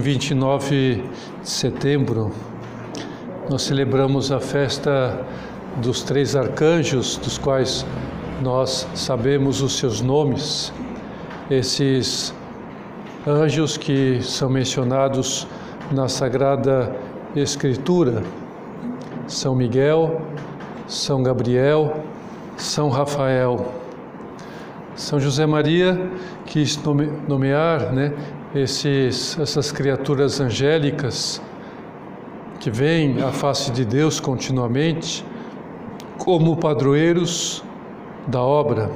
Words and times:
Em 0.00 0.02
29 0.02 1.04
de 1.42 1.50
setembro, 1.50 2.30
nós 3.50 3.60
celebramos 3.60 4.32
a 4.32 4.40
festa 4.40 5.26
dos 5.76 6.02
três 6.02 6.34
arcanjos, 6.34 7.18
dos 7.18 7.36
quais 7.36 7.84
nós 8.40 8.88
sabemos 8.94 9.60
os 9.60 9.76
seus 9.76 10.00
nomes. 10.00 10.72
Esses 11.50 12.32
anjos 13.26 13.76
que 13.76 14.22
são 14.22 14.48
mencionados 14.48 15.46
na 15.92 16.08
Sagrada 16.08 16.96
Escritura: 17.36 18.22
São 19.26 19.54
Miguel, 19.54 20.22
São 20.88 21.22
Gabriel, 21.22 22.02
São 22.56 22.88
Rafael. 22.88 23.70
São 24.96 25.20
José 25.20 25.44
Maria 25.44 26.10
quis 26.46 26.80
nomear 27.28 27.92
né, 27.92 28.14
esses, 28.54 29.38
essas 29.38 29.70
criaturas 29.70 30.40
angélicas 30.40 31.40
que 32.58 32.70
vêm 32.70 33.22
à 33.22 33.30
face 33.30 33.70
de 33.70 33.84
Deus 33.84 34.18
continuamente 34.18 35.24
como 36.18 36.56
padroeiros 36.56 37.64
da 38.26 38.42
obra, 38.42 38.90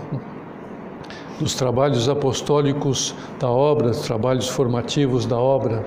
dos 1.41 1.55
trabalhos 1.55 2.09
apostólicos 2.09 3.15
da 3.39 3.49
obra, 3.49 3.89
dos 3.89 4.03
trabalhos 4.03 4.49
formativos 4.49 5.25
da 5.25 5.39
obra. 5.39 5.85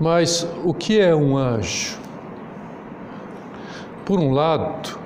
Mas 0.00 0.46
o 0.64 0.74
que 0.74 1.00
é 1.00 1.14
um 1.14 1.36
anjo? 1.36 1.98
Por 4.04 4.20
um 4.20 4.32
lado, 4.32 4.98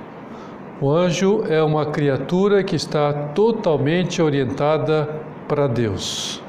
o 0.81 0.91
anjo 0.91 1.43
é 1.47 1.63
uma 1.63 1.85
criatura 1.85 2.63
que 2.63 2.75
está 2.75 3.13
totalmente 3.13 4.21
orientada 4.21 5.28
para 5.49 5.67
Deus. 5.67 6.41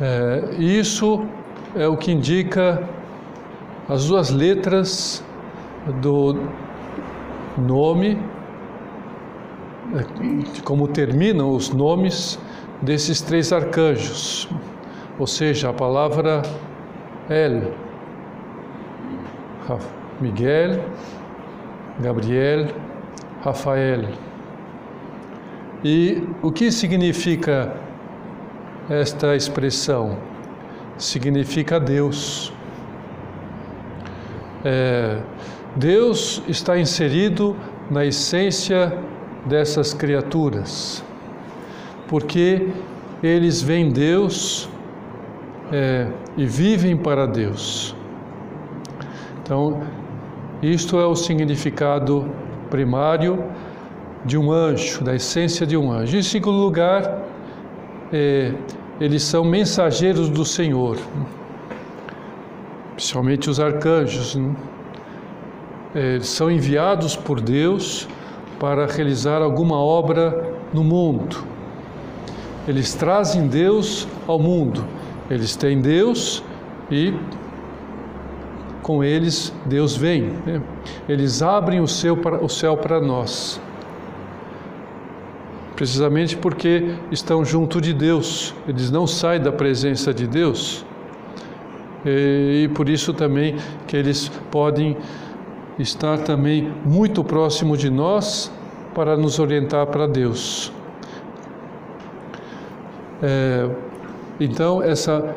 É, 0.00 0.54
isso 0.58 1.26
é 1.74 1.88
o 1.88 1.96
que 1.96 2.12
indica 2.12 2.86
as 3.88 4.06
duas 4.06 4.30
letras 4.30 5.24
do 6.02 6.36
nome, 7.56 8.18
é, 9.94 10.60
como 10.62 10.86
terminam 10.86 11.50
os 11.50 11.70
nomes 11.70 12.38
desses 12.82 13.22
três 13.22 13.50
arcanjos, 13.50 14.48
ou 15.18 15.26
seja, 15.26 15.70
a 15.70 15.72
palavra 15.72 16.42
El, 17.30 17.72
Miguel, 20.20 20.80
Gabriel, 21.98 22.68
Rafael. 23.42 24.27
E 25.84 26.24
o 26.42 26.50
que 26.50 26.72
significa 26.72 27.76
esta 28.90 29.36
expressão? 29.36 30.18
Significa 30.96 31.78
Deus. 31.78 32.52
É, 34.64 35.20
Deus 35.76 36.42
está 36.48 36.76
inserido 36.76 37.56
na 37.88 38.04
essência 38.04 38.92
dessas 39.46 39.94
criaturas, 39.94 41.04
porque 42.08 42.68
eles 43.22 43.62
veem 43.62 43.90
Deus 43.90 44.68
é, 45.70 46.08
e 46.36 46.44
vivem 46.44 46.96
para 46.96 47.24
Deus. 47.24 47.94
Então, 49.42 49.80
isto 50.60 50.98
é 50.98 51.06
o 51.06 51.14
significado 51.14 52.28
primário 52.68 53.44
de 54.24 54.36
um 54.36 54.50
anjo, 54.50 55.02
da 55.04 55.14
essência 55.14 55.66
de 55.66 55.76
um 55.76 55.92
anjo. 55.92 56.16
Em 56.16 56.22
segundo 56.22 56.58
lugar, 56.58 57.22
é, 58.12 58.52
eles 59.00 59.22
são 59.22 59.44
mensageiros 59.44 60.28
do 60.28 60.44
Senhor, 60.44 60.98
principalmente 62.94 63.48
os 63.48 63.60
arcanjos. 63.60 64.34
Né? 64.34 64.54
É, 65.94 66.20
são 66.20 66.50
enviados 66.50 67.16
por 67.16 67.40
Deus 67.40 68.08
para 68.58 68.86
realizar 68.86 69.40
alguma 69.40 69.78
obra 69.78 70.52
no 70.72 70.82
mundo. 70.82 71.36
Eles 72.66 72.94
trazem 72.94 73.46
Deus 73.46 74.06
ao 74.26 74.38
mundo. 74.38 74.84
Eles 75.30 75.56
têm 75.56 75.80
Deus 75.80 76.42
e 76.90 77.14
com 78.82 79.02
eles 79.02 79.52
Deus 79.64 79.96
vem. 79.96 80.32
Né? 80.44 80.60
Eles 81.08 81.40
abrem 81.40 81.80
o 81.80 81.86
para, 82.16 82.44
o 82.44 82.48
céu 82.48 82.76
para 82.76 83.00
nós 83.00 83.60
precisamente 85.78 86.36
porque 86.36 86.92
estão 87.08 87.44
junto 87.44 87.80
de 87.80 87.94
Deus, 87.94 88.52
eles 88.66 88.90
não 88.90 89.06
saem 89.06 89.40
da 89.40 89.52
presença 89.52 90.12
de 90.12 90.26
Deus. 90.26 90.84
E, 92.04 92.64
e 92.64 92.68
por 92.74 92.88
isso 92.88 93.14
também 93.14 93.54
que 93.86 93.96
eles 93.96 94.28
podem 94.50 94.96
estar 95.78 96.18
também 96.18 96.68
muito 96.84 97.22
próximo 97.22 97.76
de 97.76 97.88
nós 97.88 98.50
para 98.92 99.16
nos 99.16 99.38
orientar 99.38 99.86
para 99.86 100.08
Deus. 100.08 100.72
É, 103.22 103.70
então 104.40 104.82
essa, 104.82 105.32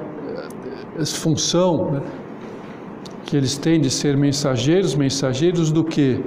essa 0.98 1.18
função 1.18 1.92
né, 1.92 2.02
que 3.26 3.38
eles 3.38 3.60
têm 3.60 3.80
de 3.80 3.92
ser 3.92 4.18
mensageiros, 4.18 4.96
mensageiros 4.96 5.72
do 5.72 5.84
que? 5.84 6.20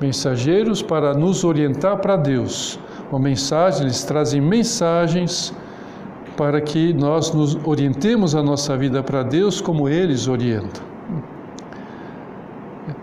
Mensageiros 0.00 0.80
para 0.80 1.12
nos 1.12 1.44
orientar 1.44 1.98
para 1.98 2.16
Deus 2.16 2.80
uma 3.10 3.18
mensagem, 3.18 3.82
eles 3.82 4.04
trazem 4.04 4.40
mensagens 4.40 5.54
para 6.36 6.60
que 6.60 6.92
nós 6.92 7.32
nos 7.32 7.58
orientemos 7.66 8.34
a 8.34 8.42
nossa 8.42 8.76
vida 8.76 9.02
para 9.02 9.22
Deus 9.22 9.60
como 9.60 9.88
eles 9.88 10.28
orientam. 10.28 10.82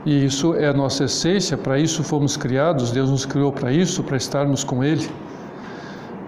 E 0.05 0.25
isso 0.25 0.53
é 0.55 0.67
a 0.67 0.73
nossa 0.73 1.05
essência, 1.05 1.57
para 1.57 1.79
isso 1.79 2.03
fomos 2.03 2.37
criados, 2.37 2.91
Deus 2.91 3.09
nos 3.09 3.25
criou 3.25 3.51
para 3.51 3.71
isso, 3.71 4.03
para 4.03 4.17
estarmos 4.17 4.63
com 4.63 4.83
Ele. 4.83 5.09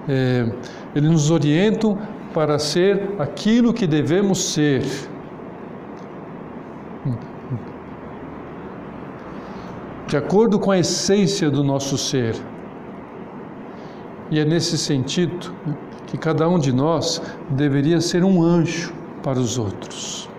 É, 0.10 0.50
eles 0.96 1.10
nos 1.10 1.32
orientam 1.32 1.98
para 2.34 2.58
ser 2.60 3.16
aquilo 3.20 3.74
que 3.74 3.86
devemos 3.86 4.44
ser. 4.54 4.84
De 10.08 10.18
acordo 10.18 10.58
com 10.60 10.72
a 10.72 10.80
essência 10.80 11.50
do 11.52 11.64
nosso 11.64 11.98
ser. 11.98 12.36
E 14.30 14.40
é 14.40 14.46
nesse 14.46 14.78
sentido 14.78 15.54
que 16.08 16.18
cada 16.18 16.48
um 16.48 16.60
de 16.60 16.74
nós 16.74 17.22
deveria 17.50 18.02
ser 18.02 18.24
um 18.24 18.42
anjo 18.42 18.94
para 19.24 19.40
os 19.40 19.58
outros. 19.58 20.30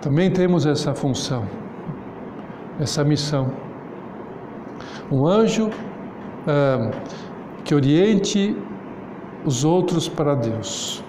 Também 0.00 0.30
temos 0.30 0.66
essa 0.66 0.94
função, 0.94 1.46
essa 2.80 3.04
missão. 3.04 3.52
Um 5.10 5.26
anjo 5.26 5.70
ah, 6.46 6.90
que 7.64 7.74
oriente 7.74 8.56
os 9.44 9.64
outros 9.64 10.08
para 10.08 10.34
Deus, 10.34 11.04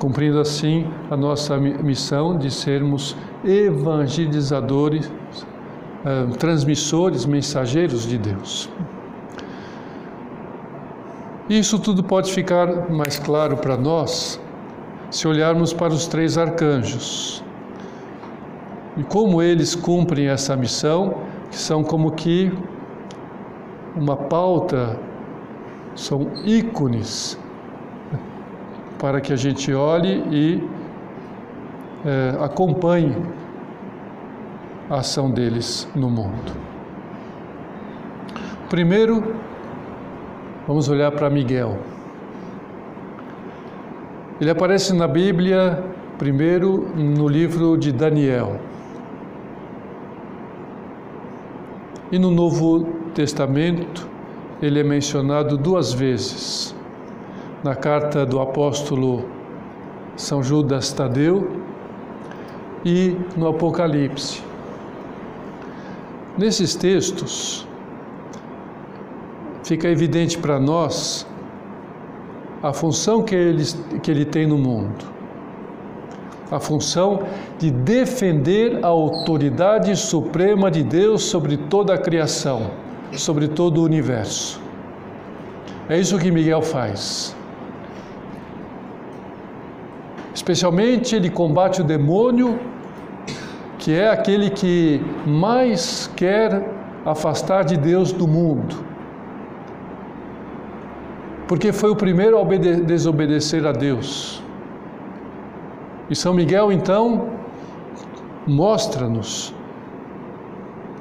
cumprindo 0.00 0.38
assim 0.38 0.86
a 1.10 1.16
nossa 1.16 1.56
missão 1.56 2.38
de 2.38 2.50
sermos 2.50 3.16
evangelizadores 3.44 5.10
uh, 6.04 6.36
transmissores, 6.36 7.26
mensageiros 7.26 8.06
de 8.06 8.18
Deus. 8.18 8.68
Isso 11.48 11.78
tudo 11.78 12.02
pode 12.02 12.32
ficar 12.32 12.90
mais 12.90 13.18
claro 13.18 13.56
para 13.56 13.76
nós 13.76 14.38
se 15.10 15.26
olharmos 15.26 15.72
para 15.72 15.94
os 15.94 16.06
três 16.06 16.36
arcanjos 16.36 17.42
e 18.98 19.02
como 19.04 19.40
eles 19.40 19.74
cumprem 19.74 20.28
essa 20.28 20.54
missão, 20.56 21.14
que 21.50 21.56
são 21.56 21.82
como 21.82 22.10
que 22.10 22.52
uma 23.96 24.16
pauta, 24.16 24.98
são 25.94 26.30
ícones 26.44 27.38
para 28.98 29.20
que 29.20 29.32
a 29.32 29.36
gente 29.36 29.72
olhe 29.72 30.22
e 30.30 30.68
é, 32.04 32.44
acompanhe 32.44 33.14
a 34.90 34.96
ação 34.96 35.30
deles 35.30 35.88
no 35.94 36.08
mundo. 36.08 36.52
Primeiro, 38.70 39.34
vamos 40.66 40.88
olhar 40.88 41.10
para 41.12 41.28
Miguel. 41.28 41.78
Ele 44.40 44.50
aparece 44.50 44.94
na 44.94 45.06
Bíblia, 45.06 45.84
primeiro, 46.16 46.88
no 46.94 47.28
livro 47.28 47.76
de 47.76 47.92
Daniel. 47.92 48.60
E 52.10 52.18
no 52.18 52.30
Novo 52.30 52.84
Testamento, 53.14 54.08
ele 54.62 54.80
é 54.80 54.84
mencionado 54.84 55.58
duas 55.58 55.92
vezes. 55.92 56.74
Na 57.62 57.74
carta 57.74 58.24
do 58.24 58.40
apóstolo 58.40 59.28
São 60.16 60.42
Judas 60.42 60.92
Tadeu 60.92 61.60
e 62.84 63.16
no 63.36 63.48
Apocalipse. 63.48 64.47
Nesses 66.38 66.76
textos, 66.76 67.66
fica 69.64 69.88
evidente 69.88 70.38
para 70.38 70.60
nós 70.60 71.26
a 72.62 72.72
função 72.72 73.24
que 73.24 73.34
ele, 73.34 73.64
que 74.02 74.08
ele 74.08 74.24
tem 74.24 74.46
no 74.46 74.56
mundo. 74.56 75.04
A 76.48 76.60
função 76.60 77.24
de 77.58 77.72
defender 77.72 78.78
a 78.84 78.86
autoridade 78.86 79.94
suprema 79.96 80.70
de 80.70 80.84
Deus 80.84 81.24
sobre 81.24 81.56
toda 81.56 81.94
a 81.94 81.98
criação, 81.98 82.70
sobre 83.12 83.48
todo 83.48 83.78
o 83.78 83.84
universo. 83.84 84.60
É 85.88 85.98
isso 85.98 86.18
que 86.18 86.30
Miguel 86.30 86.62
faz. 86.62 87.36
Especialmente 90.32 91.16
ele 91.16 91.30
combate 91.30 91.80
o 91.80 91.84
demônio, 91.84 92.60
que 93.88 93.94
é 93.94 94.10
aquele 94.10 94.50
que 94.50 95.00
mais 95.26 96.10
quer 96.14 96.62
afastar 97.06 97.64
de 97.64 97.74
Deus 97.74 98.12
do 98.12 98.28
mundo 98.28 98.76
porque 101.46 101.72
foi 101.72 101.88
o 101.88 101.96
primeiro 101.96 102.38
a 102.38 102.44
desobedecer 102.44 103.66
a 103.66 103.72
Deus. 103.72 104.42
E 106.10 106.14
São 106.14 106.34
Miguel, 106.34 106.70
então, 106.70 107.30
mostra-nos 108.46 109.54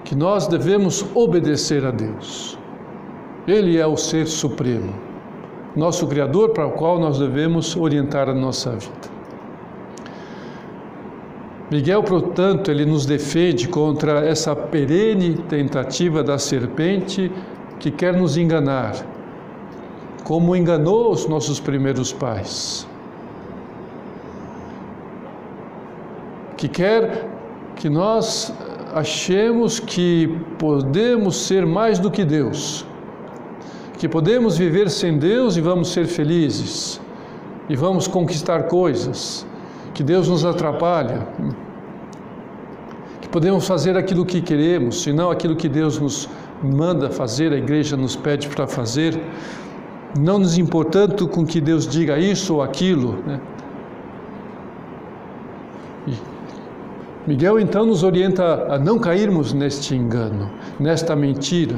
que 0.05 0.15
nós 0.15 0.47
devemos 0.47 1.05
obedecer 1.13 1.85
a 1.85 1.91
Deus. 1.91 2.57
Ele 3.45 3.77
é 3.77 3.85
o 3.85 3.97
Ser 3.97 4.27
Supremo, 4.27 4.93
nosso 5.75 6.07
Criador, 6.07 6.51
para 6.51 6.65
o 6.65 6.71
qual 6.71 6.97
nós 6.97 7.19
devemos 7.19 7.75
orientar 7.75 8.29
a 8.29 8.33
nossa 8.33 8.71
vida. 8.71 9.16
Miguel, 11.69 12.01
portanto, 12.01 12.71
ele 12.71 12.85
nos 12.85 13.05
defende 13.05 13.67
contra 13.67 14.25
essa 14.25 14.55
perene 14.55 15.35
tentativa 15.49 16.23
da 16.23 16.37
serpente 16.37 17.31
que 17.79 17.91
quer 17.91 18.13
nos 18.13 18.37
enganar 18.37 18.95
como 20.23 20.55
enganou 20.55 21.11
os 21.11 21.25
nossos 21.25 21.57
primeiros 21.57 22.11
pais. 22.11 22.85
Que 26.57 26.67
quer 26.67 27.29
que 27.75 27.89
nós 27.89 28.53
achemos 28.93 29.79
que 29.79 30.27
podemos 30.59 31.35
ser 31.37 31.65
mais 31.65 31.97
do 31.97 32.11
que 32.11 32.25
Deus, 32.25 32.85
que 33.97 34.09
podemos 34.09 34.57
viver 34.57 34.89
sem 34.89 35.17
Deus 35.17 35.55
e 35.55 35.61
vamos 35.61 35.89
ser 35.89 36.07
felizes, 36.07 36.99
e 37.69 37.75
vamos 37.75 38.05
conquistar 38.05 38.63
coisas, 38.63 39.45
que 39.97 40.03
Deus 40.03 40.29
nos 40.29 40.45
atrapalha, 40.45 41.27
que 43.19 43.27
podemos 43.27 43.67
fazer 43.67 43.97
aquilo 43.97 44.23
que 44.23 44.41
queremos, 44.41 45.07
e 45.07 45.11
não 45.11 45.31
aquilo 45.31 45.55
que 45.55 45.67
Deus 45.67 45.99
nos 45.99 46.29
manda 46.63 47.09
fazer, 47.09 47.51
a 47.51 47.57
igreja 47.57 47.97
nos 47.97 48.15
pede 48.15 48.47
para 48.47 48.67
fazer 48.67 49.19
não 50.19 50.39
nos 50.39 50.57
importando 50.57 51.27
com 51.27 51.45
que 51.45 51.59
Deus 51.59 51.88
diga 51.88 52.17
isso 52.19 52.55
ou 52.55 52.61
aquilo. 52.61 53.23
Né? 53.25 53.39
Miguel 57.25 57.59
então 57.59 57.85
nos 57.85 58.03
orienta 58.03 58.71
a 58.71 58.77
não 58.77 58.99
cairmos 58.99 59.51
neste 59.51 59.95
engano, 59.95 60.49
nesta 60.79 61.15
mentira. 61.15 61.75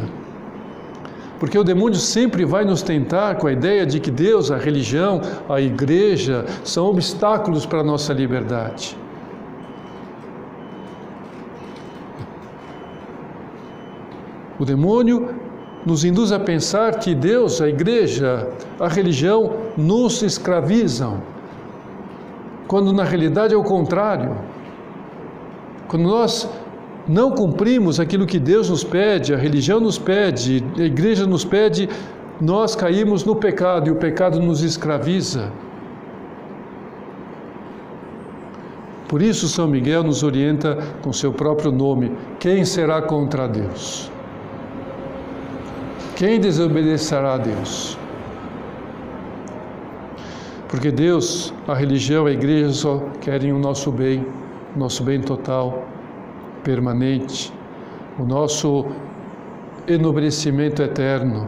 Porque 1.39 1.57
o 1.57 1.63
demônio 1.63 1.97
sempre 1.97 2.43
vai 2.43 2.65
nos 2.65 2.81
tentar 2.81 3.35
com 3.35 3.47
a 3.47 3.51
ideia 3.51 3.85
de 3.85 3.99
que 3.99 4.11
Deus, 4.11 4.51
a 4.51 4.57
religião, 4.57 5.21
a 5.47 5.61
igreja 5.61 6.45
são 6.63 6.87
obstáculos 6.87 7.65
para 7.65 7.79
a 7.79 7.83
nossa 7.83 8.11
liberdade. 8.13 8.97
O 14.59 14.65
demônio 14.65 15.33
nos 15.85 16.03
induz 16.03 16.33
a 16.33 16.39
pensar 16.39 16.99
que 16.99 17.15
Deus, 17.15 17.61
a 17.61 17.69
igreja, 17.69 18.49
a 18.77 18.89
religião 18.89 19.53
nos 19.77 20.21
escravizam, 20.21 21.21
quando 22.67 22.91
na 22.91 23.05
realidade 23.05 23.53
é 23.53 23.57
o 23.57 23.63
contrário. 23.63 24.35
Quando 25.87 26.03
nós 26.03 26.47
não 27.09 27.31
cumprimos 27.31 27.99
aquilo 27.99 28.27
que 28.27 28.37
Deus 28.37 28.69
nos 28.69 28.83
pede, 28.83 29.33
a 29.33 29.37
religião 29.37 29.79
nos 29.79 29.97
pede, 29.97 30.63
a 30.77 30.83
igreja 30.83 31.25
nos 31.25 31.43
pede, 31.43 31.89
nós 32.39 32.75
caímos 32.75 33.25
no 33.25 33.35
pecado 33.35 33.87
e 33.87 33.91
o 33.91 33.95
pecado 33.95 34.39
nos 34.39 34.61
escraviza. 34.61 35.51
Por 39.07 39.23
isso, 39.23 39.47
São 39.47 39.67
Miguel 39.67 40.03
nos 40.03 40.21
orienta 40.21 40.77
com 41.01 41.11
seu 41.11 41.33
próprio 41.33 41.71
nome: 41.71 42.11
quem 42.39 42.63
será 42.63 43.01
contra 43.01 43.47
Deus? 43.47 44.11
Quem 46.15 46.39
desobedecerá 46.39 47.33
a 47.33 47.37
Deus? 47.39 47.97
Porque 50.67 50.91
Deus, 50.91 51.51
a 51.67 51.73
religião, 51.73 52.27
a 52.27 52.31
igreja 52.31 52.71
só 52.71 53.03
querem 53.19 53.51
o 53.51 53.57
nosso 53.57 53.91
bem, 53.91 54.23
nosso 54.75 55.03
bem 55.03 55.19
total, 55.19 55.87
permanente, 56.63 57.53
o 58.17 58.23
nosso 58.23 58.85
enobrecimento 59.87 60.81
eterno, 60.81 61.47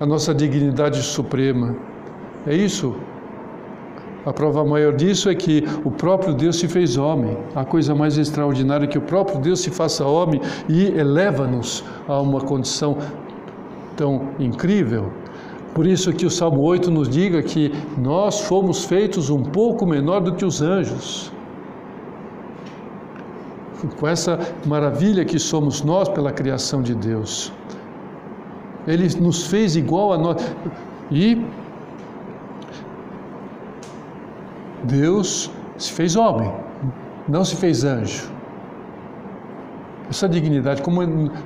a 0.00 0.06
nossa 0.06 0.34
dignidade 0.34 1.02
suprema. 1.02 1.76
É 2.46 2.54
isso 2.54 2.96
a 4.24 4.32
prova 4.32 4.64
maior 4.64 4.94
disso 4.94 5.28
é 5.28 5.34
que 5.34 5.64
o 5.84 5.90
próprio 5.90 6.32
Deus 6.32 6.56
se 6.56 6.68
fez 6.68 6.96
homem. 6.96 7.36
A 7.56 7.64
coisa 7.64 7.92
mais 7.92 8.16
extraordinária 8.16 8.84
é 8.84 8.86
que 8.86 8.98
o 8.98 9.02
próprio 9.02 9.40
Deus 9.40 9.60
se 9.60 9.70
faça 9.70 10.06
homem 10.06 10.40
e 10.68 10.86
eleva-nos 10.96 11.84
a 12.06 12.20
uma 12.20 12.40
condição 12.40 12.96
tão 13.96 14.28
incrível. 14.38 15.10
Por 15.74 15.86
isso 15.86 16.12
que 16.12 16.24
o 16.24 16.30
Salmo 16.30 16.60
8 16.60 16.88
nos 16.88 17.08
diga 17.08 17.42
que 17.42 17.72
nós 17.98 18.42
fomos 18.42 18.84
feitos 18.84 19.28
um 19.28 19.42
pouco 19.42 19.84
menor 19.84 20.20
do 20.20 20.34
que 20.34 20.44
os 20.44 20.62
anjos. 20.62 21.32
Com 23.98 24.06
essa 24.06 24.38
maravilha 24.66 25.24
que 25.24 25.38
somos 25.38 25.82
nós 25.82 26.08
pela 26.08 26.32
criação 26.32 26.82
de 26.82 26.94
Deus. 26.94 27.52
Ele 28.86 29.08
nos 29.20 29.46
fez 29.46 29.76
igual 29.76 30.12
a 30.12 30.18
nós. 30.18 30.42
E 31.10 31.44
Deus 34.84 35.50
se 35.76 35.92
fez 35.92 36.16
homem, 36.16 36.52
não 37.28 37.44
se 37.44 37.56
fez 37.56 37.84
anjo. 37.84 38.30
Essa 40.10 40.28
dignidade, 40.28 40.82
como 40.82 41.00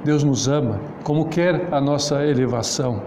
Deus 0.04 0.24
nos 0.24 0.48
ama, 0.48 0.80
como 1.04 1.26
quer 1.26 1.68
a 1.70 1.80
nossa 1.80 2.24
elevação. 2.24 3.00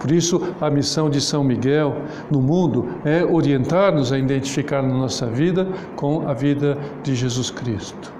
Por 0.00 0.10
isso, 0.10 0.40
a 0.60 0.68
missão 0.68 1.08
de 1.08 1.20
São 1.20 1.44
Miguel 1.44 1.94
no 2.30 2.40
mundo 2.40 2.86
é 3.04 3.24
orientar-nos 3.24 4.12
a 4.12 4.18
identificar 4.18 4.82
na 4.82 4.92
nossa 4.92 5.26
vida 5.26 5.68
com 5.94 6.28
a 6.28 6.34
vida 6.34 6.76
de 7.04 7.14
Jesus 7.14 7.50
Cristo. 7.50 8.19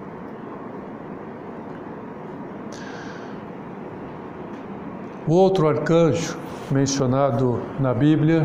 O 5.31 5.35
outro 5.35 5.69
arcanjo 5.69 6.37
mencionado 6.73 7.63
na 7.79 7.95
Bíblia 7.95 8.45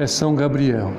é 0.00 0.06
São 0.08 0.34
Gabriel. 0.34 0.92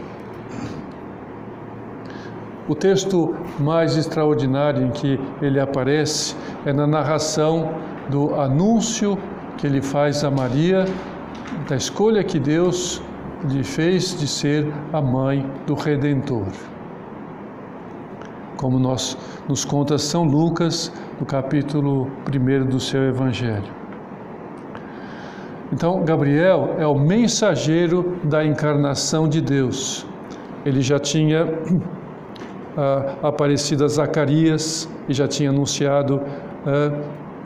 O 2.69 2.73
texto 2.73 3.35
mais 3.59 3.97
extraordinário 3.97 4.81
em 4.81 4.91
que 4.91 5.19
ele 5.41 5.59
aparece 5.59 6.37
é 6.65 6.71
na 6.71 6.87
narração 6.87 7.69
do 8.07 8.33
anúncio 8.35 9.17
que 9.57 9.67
ele 9.67 9.81
faz 9.81 10.23
a 10.23 10.31
Maria 10.31 10.85
da 11.67 11.75
escolha 11.75 12.23
que 12.23 12.39
Deus 12.39 13.01
lhe 13.43 13.61
fez 13.61 14.17
de 14.17 14.25
ser 14.25 14.71
a 14.93 15.01
mãe 15.01 15.45
do 15.67 15.73
Redentor. 15.73 16.47
Como 18.55 18.79
nós, 18.79 19.17
nos 19.49 19.65
conta 19.65 19.97
São 19.97 20.23
Lucas, 20.23 20.89
no 21.19 21.25
capítulo 21.25 22.09
1 22.33 22.67
do 22.67 22.79
seu 22.79 23.03
Evangelho. 23.03 23.78
Então, 25.71 26.03
Gabriel 26.03 26.75
é 26.79 26.87
o 26.87 26.97
mensageiro 26.97 28.17
da 28.23 28.43
encarnação 28.43 29.29
de 29.29 29.39
Deus. 29.39 30.05
Ele 30.65 30.81
já 30.81 30.99
tinha 30.99 31.47
aparecido 33.21 33.85
a 33.85 33.87
Zacarias 33.87 34.89
e 35.07 35.13
já 35.13 35.27
tinha 35.27 35.49
anunciado 35.49 36.21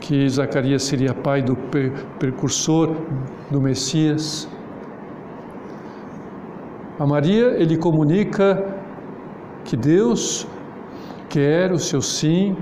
que 0.00 0.28
Zacarias 0.28 0.82
seria 0.82 1.14
pai 1.14 1.42
do 1.42 1.56
precursor 2.18 2.94
do 3.50 3.60
Messias. 3.60 4.48
A 6.98 7.06
Maria, 7.06 7.56
ele 7.58 7.76
comunica 7.76 8.62
que 9.64 9.76
Deus 9.76 10.46
quer 11.28 11.72
o 11.72 11.78
seu 11.78 12.00
sim 12.00 12.56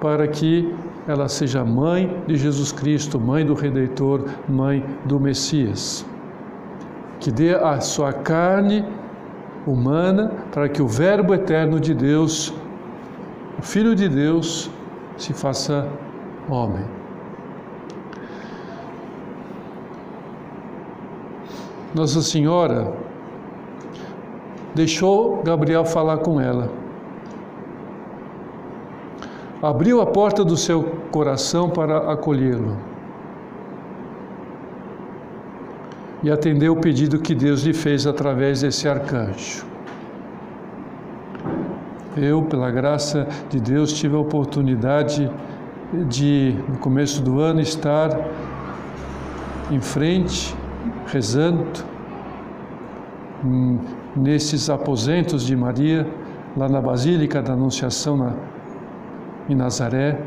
para 0.00 0.26
que 0.26 0.74
ela 1.06 1.28
seja 1.28 1.64
mãe 1.64 2.22
de 2.26 2.36
Jesus 2.36 2.70
Cristo, 2.70 3.18
mãe 3.18 3.44
do 3.44 3.54
Redentor, 3.54 4.24
mãe 4.48 4.84
do 5.04 5.18
Messias. 5.18 6.06
Que 7.18 7.30
dê 7.30 7.54
a 7.54 7.80
sua 7.80 8.12
carne 8.12 8.84
humana 9.66 10.32
para 10.52 10.68
que 10.68 10.80
o 10.80 10.86
Verbo 10.86 11.34
eterno 11.34 11.80
de 11.80 11.94
Deus, 11.94 12.52
o 13.58 13.62
Filho 13.62 13.94
de 13.94 14.08
Deus, 14.08 14.70
se 15.16 15.32
faça 15.32 15.88
homem. 16.48 16.84
Nossa 21.94 22.22
Senhora 22.22 22.92
deixou 24.74 25.42
Gabriel 25.42 25.84
falar 25.84 26.18
com 26.18 26.40
ela. 26.40 26.81
Abriu 29.62 30.00
a 30.00 30.06
porta 30.06 30.44
do 30.44 30.56
seu 30.56 30.82
coração 31.12 31.70
para 31.70 32.12
acolhê-lo. 32.12 32.76
E 36.20 36.30
atendeu 36.32 36.72
o 36.72 36.80
pedido 36.80 37.20
que 37.20 37.32
Deus 37.32 37.62
lhe 37.62 37.72
fez 37.72 38.04
através 38.04 38.62
desse 38.62 38.88
arcanjo. 38.88 39.64
Eu, 42.16 42.42
pela 42.42 42.72
graça 42.72 43.28
de 43.48 43.60
Deus, 43.60 43.92
tive 43.92 44.16
a 44.16 44.18
oportunidade 44.18 45.30
de, 46.08 46.56
no 46.68 46.78
começo 46.78 47.22
do 47.22 47.38
ano, 47.38 47.60
estar 47.60 48.10
em 49.70 49.80
frente, 49.80 50.56
rezando, 51.06 51.84
nesses 54.16 54.68
aposentos 54.68 55.46
de 55.46 55.54
Maria, 55.54 56.04
lá 56.56 56.68
na 56.68 56.80
Basílica 56.80 57.40
da 57.40 57.52
Anunciação 57.52 58.16
na, 58.16 58.32
em 59.48 59.54
Nazaré, 59.54 60.18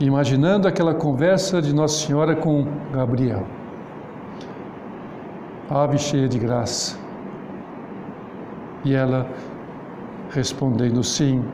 imaginando 0.00 0.66
aquela 0.66 0.94
conversa 0.94 1.60
de 1.60 1.74
Nossa 1.74 2.06
Senhora 2.06 2.34
com 2.34 2.66
Gabriel. 2.92 3.46
Ave 5.70 5.98
cheia 5.98 6.28
de 6.28 6.38
graça. 6.38 6.98
E 8.84 8.94
ela 8.94 9.26
respondendo: 10.30 11.02
Sim, 11.04 11.44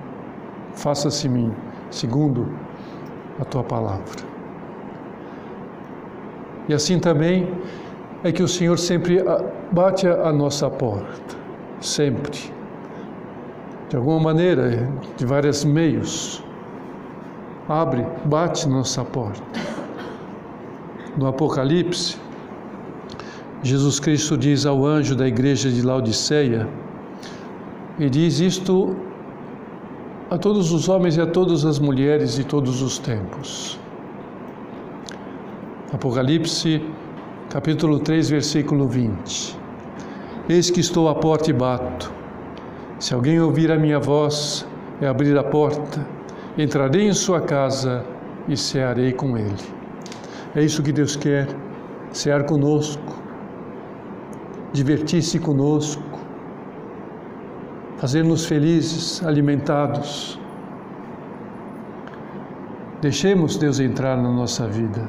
faça-se 0.73 1.28
mim, 1.28 1.52
segundo 1.90 2.49
a 3.40 3.45
tua 3.45 3.62
palavra. 3.62 4.26
E 6.68 6.75
assim 6.75 6.99
também 6.99 7.49
é 8.25 8.33
que 8.33 8.42
o 8.42 8.49
Senhor 8.49 8.78
sempre 8.78 9.25
bate 9.71 10.07
a 10.07 10.33
nossa 10.33 10.68
porta, 10.68 11.37
sempre. 11.80 12.57
De 13.88 13.97
alguma 13.97 14.21
maneira, 14.21 14.90
de 15.16 15.25
vários 15.25 15.64
meios. 15.64 16.42
Abre, 17.66 18.07
bate 18.26 18.68
nossa 18.68 19.02
porta. 19.02 19.42
No 21.16 21.26
Apocalipse, 21.26 22.18
Jesus 23.62 23.99
Cristo 23.99 24.37
diz 24.37 24.66
ao 24.66 24.85
anjo 24.85 25.16
da 25.16 25.26
igreja 25.26 25.71
de 25.71 25.83
Laodiceia, 25.83 26.68
e 27.99 28.11
diz 28.11 28.40
isto 28.40 28.95
a 30.30 30.37
todos 30.37 30.71
os 30.71 30.88
homens 30.88 31.16
e 31.16 31.21
a 31.21 31.26
todas 31.26 31.64
as 31.64 31.78
mulheres 31.78 32.37
de 32.37 32.45
todos 32.45 32.83
os 32.83 32.99
tempos. 32.99 33.80
Apocalipse, 35.92 36.83
capítulo 37.49 37.99
3, 37.99 38.28
versículo 38.28 38.87
20. 38.87 39.59
Eis 40.49 40.71
que 40.71 40.80
estou 40.80 41.09
à 41.09 41.14
porta 41.14 41.49
e 41.49 41.54
bato. 41.54 42.17
Se 42.99 43.14
alguém 43.14 43.40
ouvir 43.40 43.71
a 43.71 43.78
minha 43.78 44.00
voz 44.00 44.67
e 45.00 45.07
abrir 45.07 45.38
a 45.38 45.45
porta, 45.45 46.05
entrarei 46.57 47.07
em 47.07 47.12
sua 47.12 47.40
casa 47.40 48.05
e 48.49 48.57
cearei 48.57 49.12
com 49.12 49.38
ele. 49.38 49.55
É 50.57 50.62
isso 50.62 50.83
que 50.83 50.90
Deus 50.90 51.14
quer, 51.14 51.47
cear 52.11 52.45
conosco, 52.45 53.14
divertir-se 54.73 55.38
conosco, 55.38 56.02
fazer-nos 57.99 58.47
felizes, 58.47 59.25
alimentados. 59.25 60.40
Deixemos 63.00 63.57
Deus 63.57 63.78
entrar 63.78 64.17
na 64.17 64.33
nossa 64.33 64.67
vida, 64.67 65.09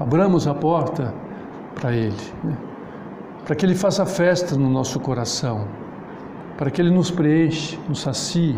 abramos 0.00 0.48
a 0.48 0.54
porta 0.54 1.14
para 1.76 1.92
Ele, 1.92 2.16
né? 2.42 2.56
para 3.44 3.54
que 3.54 3.64
Ele 3.64 3.76
faça 3.76 4.04
festa 4.04 4.56
no 4.56 4.68
nosso 4.68 4.98
coração, 4.98 5.68
para 6.56 6.70
que 6.70 6.80
Ele 6.80 6.90
nos 6.90 7.10
preenche, 7.10 7.78
nos 7.88 8.00
sacie. 8.00 8.56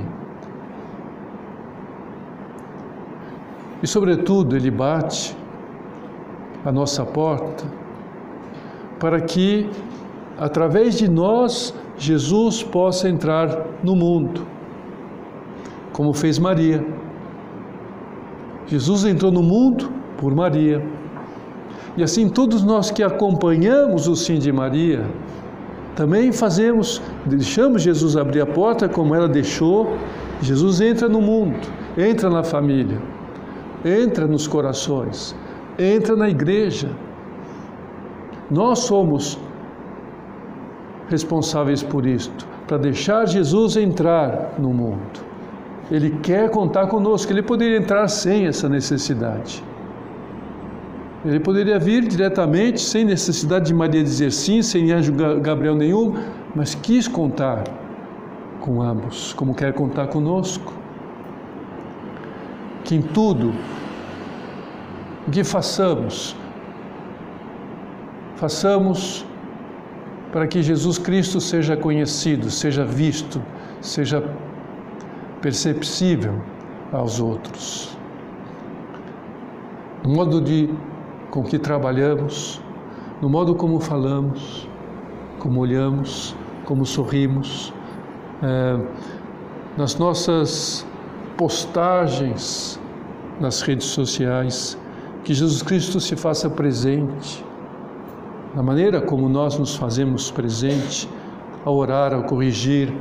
E, 3.83 3.87
sobretudo, 3.87 4.57
Ele 4.57 4.71
bate 4.71 5.37
a 6.65 6.73
nossa 6.73 7.05
porta 7.05 7.65
para 8.99 9.21
que, 9.21 9.69
através 10.39 10.97
de 10.97 11.09
nós, 11.09 11.75
Jesus 11.97 12.63
possa 12.63 13.09
entrar 13.09 13.67
no 13.83 13.95
mundo, 13.95 14.47
como 15.93 16.13
fez 16.13 16.39
Maria. 16.39 16.85
Jesus 18.67 19.05
entrou 19.05 19.31
no 19.31 19.43
mundo 19.43 19.91
por 20.17 20.35
Maria. 20.35 20.83
E 21.97 22.03
assim 22.03 22.29
todos 22.29 22.65
nós 22.65 22.91
que 22.91 23.03
acompanhamos 23.03 24.09
o 24.09 24.17
sim 24.17 24.39
de 24.39 24.51
Maria, 24.51 25.05
também 25.97 26.33
fazemos, 26.33 27.01
deixamos 27.25 27.83
Jesus 27.83 28.17
abrir 28.17 28.41
a 28.41 28.47
porta 28.47 28.89
como 28.89 29.15
ela 29.15 29.29
deixou. 29.29 29.97
Jesus 30.41 30.81
entra 30.81 31.09
no 31.09 31.21
mundo, 31.21 31.69
entra 31.97 32.29
na 32.29 32.43
família, 32.43 33.01
entra 33.85 34.27
nos 34.27 34.47
corações, 34.47 35.35
entra 35.79 36.17
na 36.17 36.29
igreja. 36.29 36.89
Nós 38.51 38.81
somos 38.81 39.39
responsáveis 41.09 41.83
por 41.83 42.05
isto, 42.07 42.47
para 42.67 42.79
deixar 42.79 43.27
Jesus 43.27 43.77
entrar 43.77 44.55
no 44.59 44.71
mundo. 44.73 45.21
Ele 45.91 46.11
quer 46.23 46.51
contar 46.51 46.89
conosco, 46.89 47.33
ele 47.33 47.43
poderia 47.43 47.77
entrar 47.77 48.09
sem 48.09 48.47
essa 48.47 48.69
necessidade. 48.69 49.63
Ele 51.25 51.41
poderia 51.41 51.79
vir 51.79 52.07
diretamente, 52.07 52.81
sem 52.81 53.05
necessidade 53.05 53.67
de 53.67 53.75
Maria 53.75 54.03
dizer 54.03 54.31
sim, 54.31 54.61
sem 54.61 54.93
anjo 54.93 55.13
Gabriel 55.41 55.75
nenhum, 55.75 56.15
mas 56.55 56.75
quis 56.75 57.09
contar 57.09 57.65
com 58.61 58.83
ambos, 58.83 59.33
como 59.33 59.55
quer 59.55 59.73
contar 59.73 60.09
conosco. 60.09 60.73
Que 62.85 62.97
em 62.97 63.01
tudo 63.01 63.55
o 65.27 65.31
que 65.31 65.43
façamos, 65.43 66.37
façamos 68.37 69.25
para 70.31 70.47
que 70.47 70.63
Jesus 70.63 70.99
Cristo 70.99 71.41
seja 71.41 71.75
conhecido, 71.75 72.51
seja 72.51 72.85
visto, 72.85 73.41
seja 73.81 74.23
perceptível 75.41 76.43
aos 76.93 77.19
outros. 77.19 77.97
No 80.03 80.11
modo 80.11 80.39
de 80.39 80.69
com 81.31 81.43
que 81.43 81.59
trabalhamos, 81.59 82.61
no 83.21 83.29
modo 83.29 83.55
como 83.55 83.81
falamos, 83.81 84.69
como 85.39 85.61
olhamos, 85.61 86.35
como 86.65 86.87
sorrimos, 86.87 87.73
é, 88.43 88.79
nas 89.77 89.97
nossas 89.99 90.87
postagens 91.37 92.81
nas 93.41 93.63
redes 93.63 93.87
sociais, 93.87 94.79
que 95.25 95.35
Jesus 95.35 95.63
Cristo 95.63 96.01
se 96.01 96.15
faça 96.17 96.49
presente 96.49 97.45
na 98.55 98.63
maneira 98.63 99.01
como 99.01 99.29
nós 99.29 99.59
nos 99.59 99.75
fazemos 99.75 100.31
presente 100.31 101.09
ao 101.65 101.75
orar, 101.75 102.15
ao 102.15 102.23
corrigir, 102.23 102.93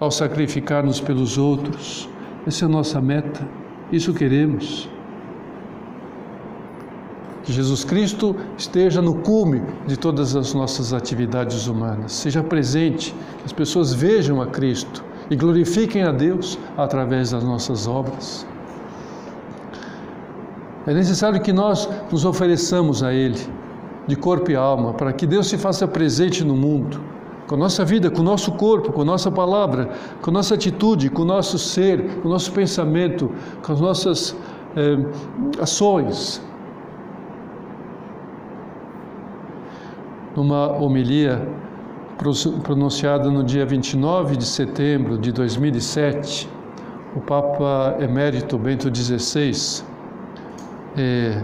ao 0.00 0.10
sacrificar-nos 0.10 1.00
pelos 1.00 1.36
outros. 1.36 2.08
Essa 2.46 2.64
é 2.64 2.66
a 2.66 2.70
nossa 2.70 3.00
meta, 3.00 3.46
isso 3.90 4.14
queremos. 4.14 4.88
Que 7.44 7.52
Jesus 7.52 7.84
Cristo 7.84 8.36
esteja 8.56 9.02
no 9.02 9.16
cume 9.16 9.62
de 9.86 9.96
todas 9.96 10.36
as 10.36 10.54
nossas 10.54 10.92
atividades 10.92 11.66
humanas, 11.66 12.12
seja 12.12 12.42
presente, 12.42 13.12
que 13.38 13.44
as 13.44 13.52
pessoas 13.52 13.92
vejam 13.92 14.40
a 14.40 14.46
Cristo 14.46 15.04
e 15.28 15.36
glorifiquem 15.36 16.02
a 16.02 16.12
Deus 16.12 16.58
através 16.76 17.30
das 17.30 17.42
nossas 17.42 17.88
obras. 17.88 18.46
É 20.86 20.92
necessário 20.92 21.40
que 21.40 21.52
nós 21.52 21.88
nos 22.10 22.24
ofereçamos 22.24 23.02
a 23.02 23.12
Ele 23.12 23.38
de 24.06 24.16
corpo 24.16 24.50
e 24.50 24.56
alma, 24.56 24.92
para 24.94 25.12
que 25.12 25.26
Deus 25.26 25.46
se 25.46 25.56
faça 25.56 25.86
presente 25.86 26.44
no 26.44 26.56
mundo, 26.56 27.00
com 27.46 27.54
a 27.54 27.58
nossa 27.58 27.84
vida, 27.84 28.10
com 28.10 28.20
o 28.20 28.24
nosso 28.24 28.52
corpo, 28.52 28.92
com 28.92 29.02
a 29.02 29.04
nossa 29.04 29.30
palavra, 29.30 29.90
com 30.20 30.30
a 30.30 30.32
nossa 30.32 30.54
atitude, 30.54 31.08
com 31.08 31.22
o 31.22 31.24
nosso 31.24 31.58
ser, 31.58 32.20
com 32.20 32.28
o 32.28 32.30
nosso 32.30 32.52
pensamento, 32.52 33.30
com 33.64 33.72
as 33.72 33.80
nossas 33.80 34.36
eh, 34.76 34.98
ações. 35.60 36.42
Numa 40.34 40.72
homilia 40.72 41.46
pronunciada 42.62 43.30
no 43.30 43.42
dia 43.42 43.66
29 43.66 44.36
de 44.36 44.46
setembro 44.46 45.18
de 45.18 45.32
2007, 45.32 46.48
o 47.14 47.20
Papa 47.20 47.96
Emérito 48.00 48.58
Bento 48.58 48.94
XVI 48.94 49.84
eh, 50.96 51.42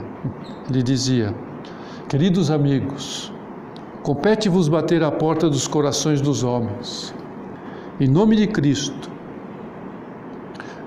lhe 0.71 0.83
dizia: 0.83 1.35
Queridos 2.09 2.51
amigos, 2.51 3.33
compete-vos 4.03 4.69
bater 4.69 5.03
a 5.03 5.11
porta 5.11 5.51
dos 5.51 5.67
corações 5.67 6.21
dos 6.21 6.43
homens, 6.43 7.15
em 8.01 8.09
nome 8.09 8.37
de 8.37 8.47
Cristo, 8.47 9.11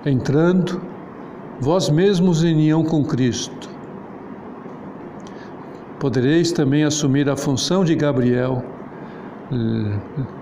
entrando 0.06 0.82
vós 1.60 1.90
mesmos 1.90 2.44
em 2.44 2.54
união 2.54 2.84
com 2.84 3.04
Cristo. 3.04 3.71
Podereis 6.02 6.52
também 6.52 6.84
assumir 6.84 7.30
a 7.30 7.38
função 7.38 7.86
de 7.86 7.94
Gabriel, 7.94 8.64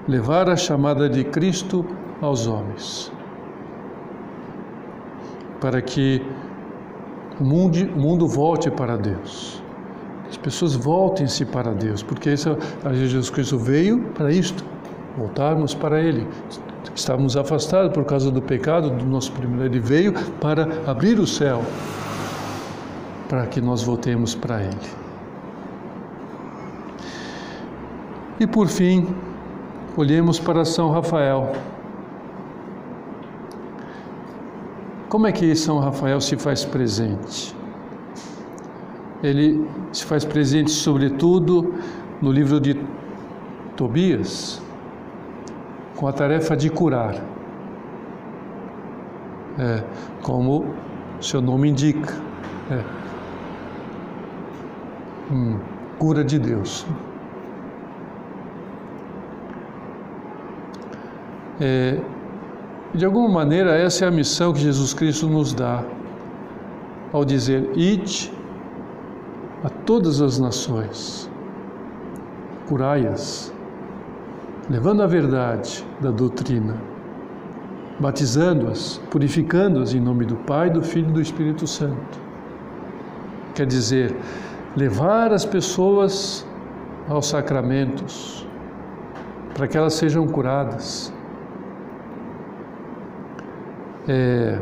levar 0.08 0.50
a 0.50 0.56
chamada 0.56 1.10
de 1.10 1.26
Cristo 1.26 1.86
aos 2.22 2.48
homens, 2.48 3.12
para 5.60 5.82
que 5.82 6.26
o 7.42 7.44
mundo, 7.44 7.76
o 7.94 8.00
mundo 8.00 8.26
volte 8.26 8.72
para 8.72 8.96
Deus. 8.96 9.62
As 10.30 10.38
pessoas 10.38 10.76
voltem-se 10.76 11.44
para 11.44 11.74
Deus, 11.74 12.02
porque 12.02 12.32
isso, 12.32 12.58
Jesus 12.94 13.30
Cristo 13.30 13.58
veio 13.58 14.00
para 14.14 14.32
isto, 14.32 14.64
voltarmos 15.18 15.74
para 15.74 16.00
Ele. 16.00 16.26
Estávamos 16.96 17.36
afastados 17.36 17.92
por 17.92 18.06
causa 18.06 18.32
do 18.32 18.42
pecado 18.42 18.90
do 18.92 19.06
nosso 19.06 19.34
primeiro. 19.34 19.66
Ele 19.66 19.80
veio 19.82 20.14
para 20.40 20.70
abrir 20.88 21.20
o 21.20 21.28
céu, 21.28 21.62
para 23.28 23.46
que 23.48 23.60
nós 23.60 23.84
voltemos 23.84 24.34
para 24.36 24.62
Ele. 24.64 25.09
E 28.40 28.48
por 28.48 28.68
fim, 28.68 29.06
olhemos 29.98 30.40
para 30.40 30.64
São 30.64 30.90
Rafael. 30.92 31.52
Como 35.10 35.28
é 35.28 35.32
que 35.34 35.54
São 35.56 35.80
Rafael 35.80 36.22
se 36.22 36.38
faz 36.38 36.64
presente? 36.64 37.54
Ele 39.22 39.68
se 39.92 40.06
faz 40.06 40.24
presente, 40.24 40.72
sobretudo, 40.72 41.74
no 42.22 42.32
livro 42.32 42.62
de 42.62 42.80
Tobias, 43.76 44.62
com 45.98 46.08
a 46.08 46.14
tarefa 46.14 46.56
de 46.56 46.70
curar. 46.70 47.16
É, 49.58 49.84
como 50.22 50.74
seu 51.20 51.42
nome 51.42 51.70
indica. 51.70 52.14
É. 52.72 52.84
Hum, 55.30 55.60
cura 55.98 56.24
de 56.24 56.40
Deus. 56.40 56.86
É, 61.60 62.00
de 62.94 63.06
alguma 63.06 63.30
maneira, 63.30 63.76
essa 63.76 64.06
é 64.06 64.08
a 64.08 64.12
missão 64.12 64.54
que 64.54 64.60
Jesus 64.60 64.94
Cristo 64.94 65.28
nos 65.28 65.54
dá 65.54 65.84
ao 67.12 67.26
dizer: 67.26 67.70
Ide 67.76 68.32
a 69.64 69.70
todas 69.70 70.22
as 70.22 70.40
nações, 70.40 71.30
curai-as 72.68 73.54
levando 74.70 75.02
a 75.02 75.08
verdade 75.08 75.84
da 76.00 76.12
doutrina, 76.12 76.76
batizando-as, 78.00 79.02
purificando-as 79.10 79.94
em 79.96 80.00
nome 80.00 80.26
do 80.26 80.36
Pai, 80.36 80.70
do 80.70 80.84
Filho 80.84 81.10
e 81.10 81.14
do 81.14 81.22
Espírito 81.22 81.66
Santo. 81.66 82.20
Quer 83.56 83.66
dizer, 83.66 84.16
levar 84.78 85.34
as 85.34 85.44
pessoas 85.44 86.46
aos 87.08 87.26
sacramentos, 87.26 88.48
para 89.56 89.68
que 89.68 89.76
elas 89.76 89.96
sejam 89.96 90.28
curadas. 90.28 91.12
É, 94.12 94.60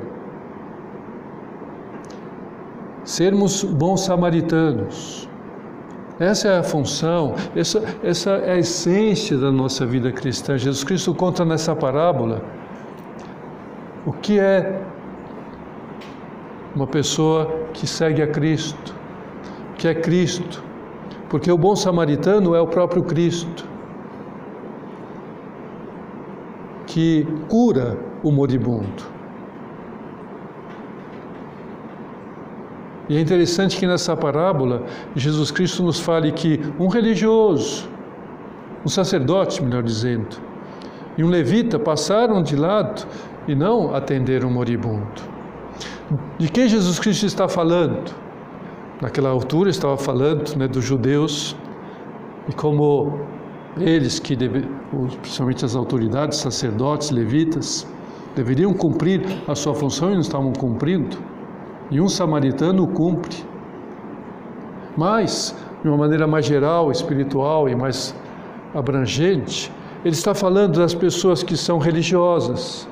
sermos 3.05 3.63
bons 3.63 4.01
samaritanos, 4.01 5.29
essa 6.19 6.49
é 6.49 6.59
a 6.59 6.63
função, 6.63 7.33
essa, 7.55 7.81
essa 8.03 8.31
é 8.31 8.55
a 8.55 8.57
essência 8.57 9.37
da 9.37 9.49
nossa 9.49 9.85
vida 9.85 10.11
cristã. 10.11 10.57
Jesus 10.57 10.83
Cristo 10.83 11.15
conta 11.15 11.45
nessa 11.45 11.73
parábola 11.73 12.43
o 14.05 14.11
que 14.11 14.37
é 14.37 14.81
uma 16.75 16.85
pessoa 16.85 17.69
que 17.71 17.87
segue 17.87 18.21
a 18.21 18.27
Cristo, 18.27 18.93
que 19.77 19.87
é 19.87 19.95
Cristo, 19.95 20.61
porque 21.29 21.49
o 21.49 21.57
bom 21.57 21.73
samaritano 21.73 22.53
é 22.53 22.59
o 22.59 22.67
próprio 22.67 23.01
Cristo, 23.03 23.65
que 26.85 27.25
cura 27.47 27.97
o 28.21 28.29
moribundo. 28.29 29.16
E 33.09 33.15
é 33.15 33.21
interessante 33.21 33.77
que 33.77 33.87
nessa 33.87 34.15
parábola 34.17 34.83
Jesus 35.15 35.49
Cristo 35.49 35.81
nos 35.81 35.99
fale 35.99 36.31
que 36.31 36.59
um 36.77 36.87
religioso, 36.87 37.87
um 38.85 38.89
sacerdote, 38.89 39.63
melhor 39.63 39.83
dizendo, 39.83 40.37
e 41.17 41.23
um 41.23 41.29
levita 41.29 41.79
passaram 41.79 42.43
de 42.43 42.55
lado 42.55 43.07
e 43.47 43.55
não 43.55 43.95
atenderam 43.95 44.49
o 44.49 44.51
moribundo. 44.51 45.07
De 46.37 46.49
quem 46.49 46.67
Jesus 46.67 46.99
Cristo 46.99 47.25
está 47.25 47.47
falando? 47.47 48.13
Naquela 49.01 49.29
altura 49.29 49.69
estava 49.69 49.97
falando 49.97 50.55
né, 50.57 50.67
dos 50.67 50.83
judeus 50.83 51.55
e 52.49 52.53
como 52.53 53.19
eles 53.79 54.19
que 54.19 54.35
deve, 54.35 54.67
principalmente 55.21 55.63
as 55.63 55.75
autoridades, 55.75 56.39
sacerdotes, 56.39 57.09
levitas, 57.11 57.87
deveriam 58.35 58.73
cumprir 58.73 59.21
a 59.47 59.55
sua 59.55 59.73
função 59.73 60.11
e 60.11 60.13
não 60.13 60.21
estavam 60.21 60.51
cumprindo 60.53 61.17
e 61.89 62.01
um 62.01 62.09
samaritano 62.09 62.87
cumpre. 62.87 63.45
Mas, 64.95 65.55
de 65.81 65.87
uma 65.87 65.97
maneira 65.97 66.27
mais 66.27 66.45
geral, 66.45 66.91
espiritual 66.91 67.69
e 67.69 67.75
mais 67.75 68.15
abrangente, 68.73 69.71
ele 70.03 70.15
está 70.15 70.33
falando 70.33 70.79
das 70.79 70.93
pessoas 70.93 71.43
que 71.43 71.55
são 71.55 71.77
religiosas, 71.77 72.87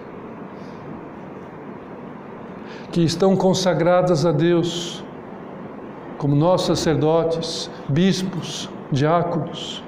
que 2.91 3.01
estão 3.01 3.35
consagradas 3.35 4.25
a 4.25 4.31
Deus, 4.31 5.03
como 6.17 6.35
nós 6.35 6.61
sacerdotes, 6.61 7.69
bispos, 7.89 8.69
diáconos, 8.91 9.83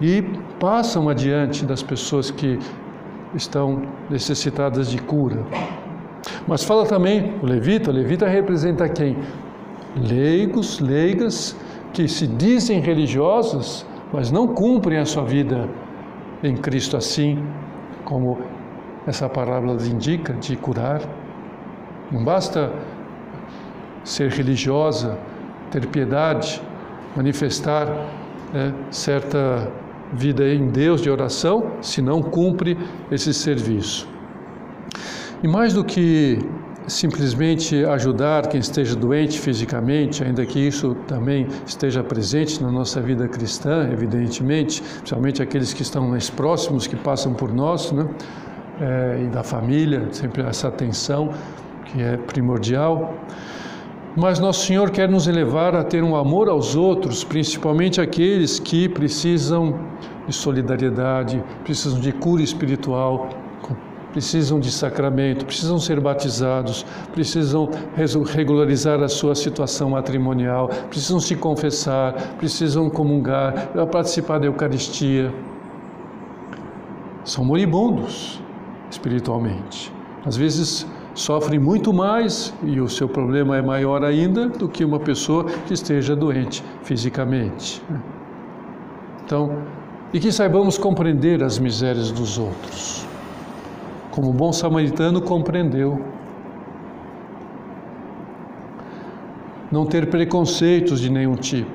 e 0.00 0.22
passam 0.58 1.08
adiante 1.08 1.64
das 1.64 1.82
pessoas 1.82 2.30
que 2.30 2.58
estão 3.34 3.82
necessitadas 4.08 4.90
de 4.90 4.98
cura. 4.98 5.44
Mas 6.46 6.64
fala 6.64 6.86
também 6.86 7.34
o 7.42 7.46
levita, 7.46 7.90
o 7.90 7.94
levita 7.94 8.26
representa 8.28 8.88
quem? 8.88 9.16
Leigos, 9.96 10.78
leigas, 10.80 11.56
que 11.92 12.06
se 12.06 12.26
dizem 12.26 12.80
religiosos, 12.80 13.86
mas 14.12 14.30
não 14.30 14.48
cumprem 14.48 14.98
a 14.98 15.04
sua 15.04 15.24
vida 15.24 15.68
em 16.42 16.56
Cristo 16.56 16.96
assim, 16.96 17.42
como 18.04 18.38
essa 19.06 19.28
parábola 19.28 19.76
indica, 19.86 20.32
de 20.34 20.56
curar. 20.56 21.00
Não 22.10 22.24
basta 22.24 22.72
ser 24.04 24.30
religiosa, 24.30 25.18
ter 25.70 25.86
piedade, 25.86 26.60
manifestar 27.16 27.86
né, 28.52 28.74
certa 28.90 29.70
vida 30.12 30.48
em 30.48 30.68
Deus 30.68 31.00
de 31.00 31.10
oração, 31.10 31.72
se 31.80 32.02
não 32.02 32.22
cumpre 32.22 32.76
esse 33.10 33.32
serviço. 33.32 34.08
E 35.42 35.48
mais 35.48 35.72
do 35.72 35.82
que 35.82 36.38
simplesmente 36.86 37.82
ajudar 37.84 38.46
quem 38.48 38.60
esteja 38.60 38.94
doente 38.94 39.38
fisicamente, 39.38 40.22
ainda 40.22 40.44
que 40.44 40.58
isso 40.58 40.94
também 41.06 41.46
esteja 41.66 42.02
presente 42.02 42.62
na 42.62 42.70
nossa 42.70 43.00
vida 43.00 43.26
cristã, 43.26 43.88
evidentemente, 43.90 44.82
principalmente 44.82 45.42
aqueles 45.42 45.72
que 45.72 45.80
estão 45.80 46.08
mais 46.08 46.28
próximos, 46.28 46.86
que 46.86 46.96
passam 46.96 47.32
por 47.32 47.54
nós, 47.54 47.90
né? 47.92 48.06
É, 48.80 49.22
e 49.24 49.28
da 49.28 49.42
família, 49.42 50.08
sempre 50.10 50.42
essa 50.42 50.68
atenção 50.68 51.30
que 51.86 52.02
é 52.02 52.16
primordial. 52.16 53.14
Mas 54.16 54.38
Nosso 54.38 54.66
Senhor 54.66 54.90
quer 54.90 55.08
nos 55.08 55.26
elevar 55.26 55.74
a 55.74 55.84
ter 55.84 56.02
um 56.02 56.16
amor 56.16 56.48
aos 56.48 56.74
outros, 56.74 57.22
principalmente 57.22 58.00
aqueles 58.00 58.58
que 58.58 58.88
precisam 58.88 59.78
de 60.26 60.34
solidariedade, 60.34 61.42
precisam 61.64 62.00
de 62.00 62.12
cura 62.12 62.42
espiritual, 62.42 63.30
precisam 64.12 64.58
de 64.58 64.70
sacramento, 64.70 65.44
precisam 65.44 65.78
ser 65.78 66.00
batizados, 66.00 66.84
precisam 67.12 67.68
regularizar 68.26 69.02
a 69.02 69.08
sua 69.08 69.34
situação 69.34 69.90
matrimonial, 69.90 70.68
precisam 70.88 71.20
se 71.20 71.36
confessar, 71.36 72.14
precisam 72.38 72.90
comungar, 72.90 73.68
participar 73.90 74.38
da 74.38 74.46
Eucaristia. 74.46 75.32
São 77.24 77.44
moribundos 77.44 78.42
espiritualmente. 78.90 79.92
Às 80.24 80.36
vezes 80.36 80.86
sofrem 81.14 81.58
muito 81.58 81.92
mais 81.92 82.52
e 82.62 82.80
o 82.80 82.88
seu 82.88 83.08
problema 83.08 83.56
é 83.56 83.62
maior 83.62 84.04
ainda 84.04 84.48
do 84.48 84.68
que 84.68 84.84
uma 84.84 84.98
pessoa 84.98 85.44
que 85.44 85.74
esteja 85.74 86.16
doente 86.16 86.64
fisicamente. 86.82 87.82
Então, 89.24 89.62
e 90.12 90.18
que 90.18 90.32
saibamos 90.32 90.76
compreender 90.76 91.42
as 91.44 91.58
misérias 91.58 92.10
dos 92.10 92.36
outros 92.36 93.09
como 94.10 94.32
bom 94.32 94.52
samaritano, 94.52 95.20
compreendeu. 95.20 96.04
Não 99.70 99.86
ter 99.86 100.10
preconceitos 100.10 101.00
de 101.00 101.10
nenhum 101.10 101.36
tipo. 101.36 101.70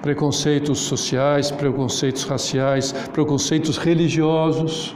Preconceitos 0.00 0.78
sociais, 0.78 1.50
preconceitos 1.50 2.22
raciais, 2.24 2.92
preconceitos 3.12 3.76
religiosos. 3.76 4.94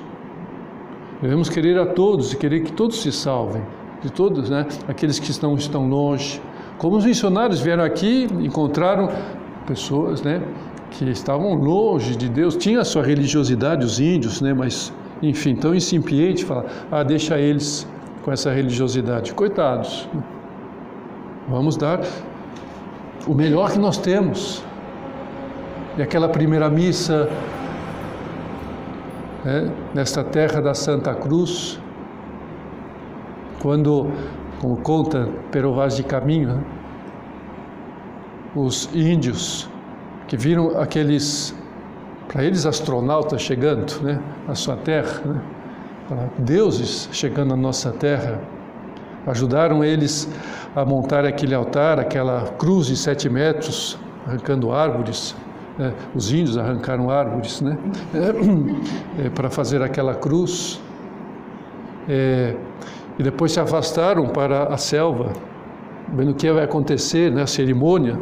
Devemos 1.20 1.48
querer 1.48 1.78
a 1.78 1.86
todos 1.86 2.32
e 2.32 2.36
querer 2.36 2.60
que 2.60 2.72
todos 2.72 3.02
se 3.02 3.10
salvem, 3.10 3.62
de 4.00 4.10
todos, 4.10 4.48
né? 4.48 4.66
Aqueles 4.88 5.18
que 5.18 5.42
não 5.42 5.56
estão 5.56 5.88
longe, 5.88 6.40
Como 6.80 6.96
os 6.96 7.04
missionários 7.04 7.60
vieram 7.60 7.84
aqui, 7.84 8.26
encontraram 8.40 9.10
pessoas, 9.66 10.22
né, 10.22 10.40
que 10.90 11.04
estavam 11.10 11.52
longe 11.52 12.16
de 12.16 12.26
Deus, 12.26 12.56
tinha 12.56 12.80
a 12.80 12.84
sua 12.84 13.02
religiosidade, 13.02 13.84
os 13.84 14.00
índios, 14.00 14.40
né, 14.40 14.54
mas 14.54 14.90
enfim, 15.22 15.54
tão 15.54 15.74
incipiente, 15.74 16.44
fala, 16.44 16.66
ah, 16.90 17.02
deixa 17.02 17.38
eles 17.38 17.86
com 18.22 18.32
essa 18.32 18.50
religiosidade. 18.50 19.34
Coitados. 19.34 20.08
Vamos 21.48 21.76
dar 21.76 22.00
o 23.26 23.34
melhor 23.34 23.72
que 23.72 23.78
nós 23.78 23.98
temos. 23.98 24.62
E 25.98 26.02
aquela 26.02 26.28
primeira 26.28 26.70
missa 26.70 27.28
né, 29.44 29.70
nesta 29.94 30.22
terra 30.22 30.60
da 30.60 30.74
Santa 30.74 31.14
Cruz, 31.14 31.80
quando, 33.60 34.10
como 34.60 34.76
conta 34.76 35.28
Perovaz 35.50 35.96
de 35.96 36.02
Caminho, 36.02 36.48
né, 36.48 36.64
os 38.54 38.88
índios 38.94 39.68
que 40.26 40.36
viram 40.36 40.80
aqueles, 40.80 41.54
para 42.30 42.44
eles 42.44 42.64
astronautas 42.64 43.42
chegando 43.42 44.00
né, 44.02 44.20
à 44.46 44.54
sua 44.54 44.76
terra, 44.76 45.20
né, 45.24 46.30
deuses 46.38 47.08
chegando 47.10 47.54
à 47.54 47.56
nossa 47.56 47.90
terra, 47.90 48.40
ajudaram 49.26 49.84
eles 49.84 50.28
a 50.74 50.84
montar 50.84 51.24
aquele 51.24 51.54
altar, 51.54 51.98
aquela 51.98 52.42
cruz 52.52 52.86
de 52.86 52.96
sete 52.96 53.28
metros, 53.28 53.98
arrancando 54.26 54.72
árvores. 54.72 55.34
Né? 55.76 55.92
Os 56.14 56.32
índios 56.32 56.56
arrancaram 56.56 57.10
árvores 57.10 57.60
né? 57.60 57.76
É, 58.14 59.26
é, 59.26 59.30
para 59.30 59.50
fazer 59.50 59.82
aquela 59.82 60.14
cruz. 60.14 60.80
É, 62.08 62.54
e 63.18 63.22
depois 63.22 63.52
se 63.52 63.60
afastaram 63.60 64.28
para 64.28 64.64
a 64.64 64.76
selva, 64.76 65.32
vendo 66.12 66.30
o 66.30 66.34
que 66.34 66.50
vai 66.52 66.64
acontecer, 66.64 67.30
né? 67.30 67.42
a 67.42 67.46
cerimônia. 67.46 68.18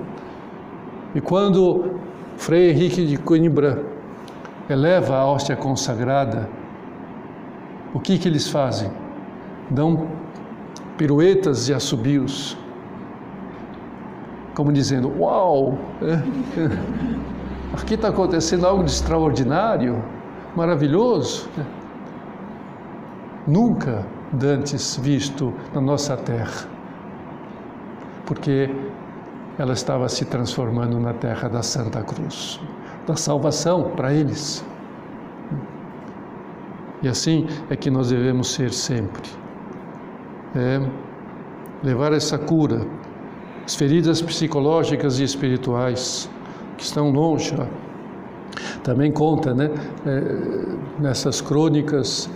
E 1.14 1.20
quando 1.20 1.98
Frei 2.38 2.70
Henrique 2.70 3.04
de 3.04 3.16
Coimbra 3.16 3.97
eleva 4.68 5.16
a 5.16 5.26
hóstia 5.26 5.56
consagrada, 5.56 6.48
o 7.94 8.00
que, 8.00 8.18
que 8.18 8.28
eles 8.28 8.48
fazem? 8.48 8.90
Dão 9.70 10.08
piruetas 10.96 11.68
e 11.68 11.74
assobios, 11.74 12.56
como 14.54 14.72
dizendo: 14.72 15.12
Uau! 15.18 15.78
É, 16.02 16.20
aqui 17.80 17.94
está 17.94 18.08
acontecendo 18.08 18.66
algo 18.66 18.84
de 18.84 18.90
extraordinário, 18.90 20.02
maravilhoso. 20.54 21.48
Nunca 23.46 24.04
dantes 24.32 24.98
visto 25.02 25.54
na 25.74 25.80
nossa 25.80 26.16
terra, 26.16 26.68
porque 28.26 28.68
ela 29.58 29.72
estava 29.72 30.08
se 30.08 30.24
transformando 30.26 31.00
na 31.00 31.14
terra 31.14 31.48
da 31.48 31.62
Santa 31.62 32.02
Cruz, 32.02 32.60
da 33.08 33.16
salvação 33.16 33.92
para 33.96 34.12
eles. 34.12 34.62
E 37.02 37.08
assim 37.08 37.46
é 37.70 37.74
que 37.74 37.90
nós 37.90 38.10
devemos 38.10 38.52
ser 38.52 38.72
sempre. 38.72 39.30
É 40.54 40.80
levar 41.82 42.12
essa 42.12 42.36
cura, 42.36 42.86
as 43.64 43.74
feridas 43.74 44.20
psicológicas 44.20 45.18
e 45.20 45.24
espirituais 45.24 46.28
que 46.76 46.84
estão 46.84 47.10
longe. 47.10 47.54
Também 48.82 49.10
conta, 49.10 49.54
né, 49.54 49.70
é, 50.06 51.00
nessas 51.00 51.40
crônicas 51.40 52.28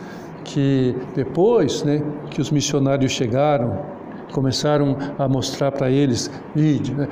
que 0.44 0.94
depois, 1.14 1.82
né, 1.82 2.02
que 2.30 2.40
os 2.40 2.50
missionários 2.50 3.12
chegaram, 3.12 3.84
começaram 4.32 4.96
a 5.18 5.28
mostrar 5.28 5.72
para 5.72 5.90
eles 5.90 6.30
né, 6.54 7.08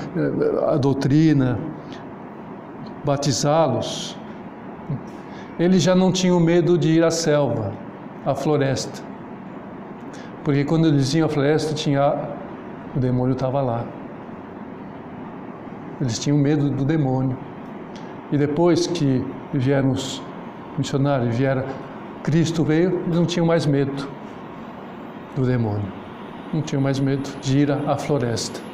a 0.69 0.77
doutrina, 0.77 1.59
batizá-los, 3.05 4.17
eles 5.59 5.83
já 5.83 5.95
não 5.95 6.11
tinham 6.11 6.41
medo 6.41 6.79
de 6.79 6.89
ir 6.89 7.05
à 7.05 7.11
selva, 7.11 7.73
à 8.25 8.35
floresta. 8.35 9.03
Porque 10.45 10.65
quando 10.65 10.89
eles 10.89 11.13
iam 11.15 11.27
à 11.27 11.29
floresta, 11.29 11.75
tinha 11.75 12.15
o 12.97 12.99
demônio 12.99 13.35
estava 13.35 13.61
lá. 13.61 13.85
Eles 16.01 16.19
tinham 16.19 16.39
medo 16.39 16.71
do 16.71 16.85
demônio. 16.85 17.37
E 18.33 18.39
depois 18.39 18.87
que 18.87 19.25
vieram 19.53 19.91
os 19.91 20.23
missionários, 20.79 21.37
vieram, 21.37 21.65
Cristo 22.23 22.65
veio, 22.65 23.01
eles 23.05 23.17
não 23.17 23.27
tinham 23.27 23.47
mais 23.47 23.67
medo 23.67 24.09
do 25.37 25.45
demônio. 25.45 25.93
Não 26.55 26.63
tinham 26.63 26.81
mais 26.81 26.99
medo 26.99 27.29
de 27.41 27.59
ir 27.59 27.71
à 27.71 27.97
floresta. 27.97 28.70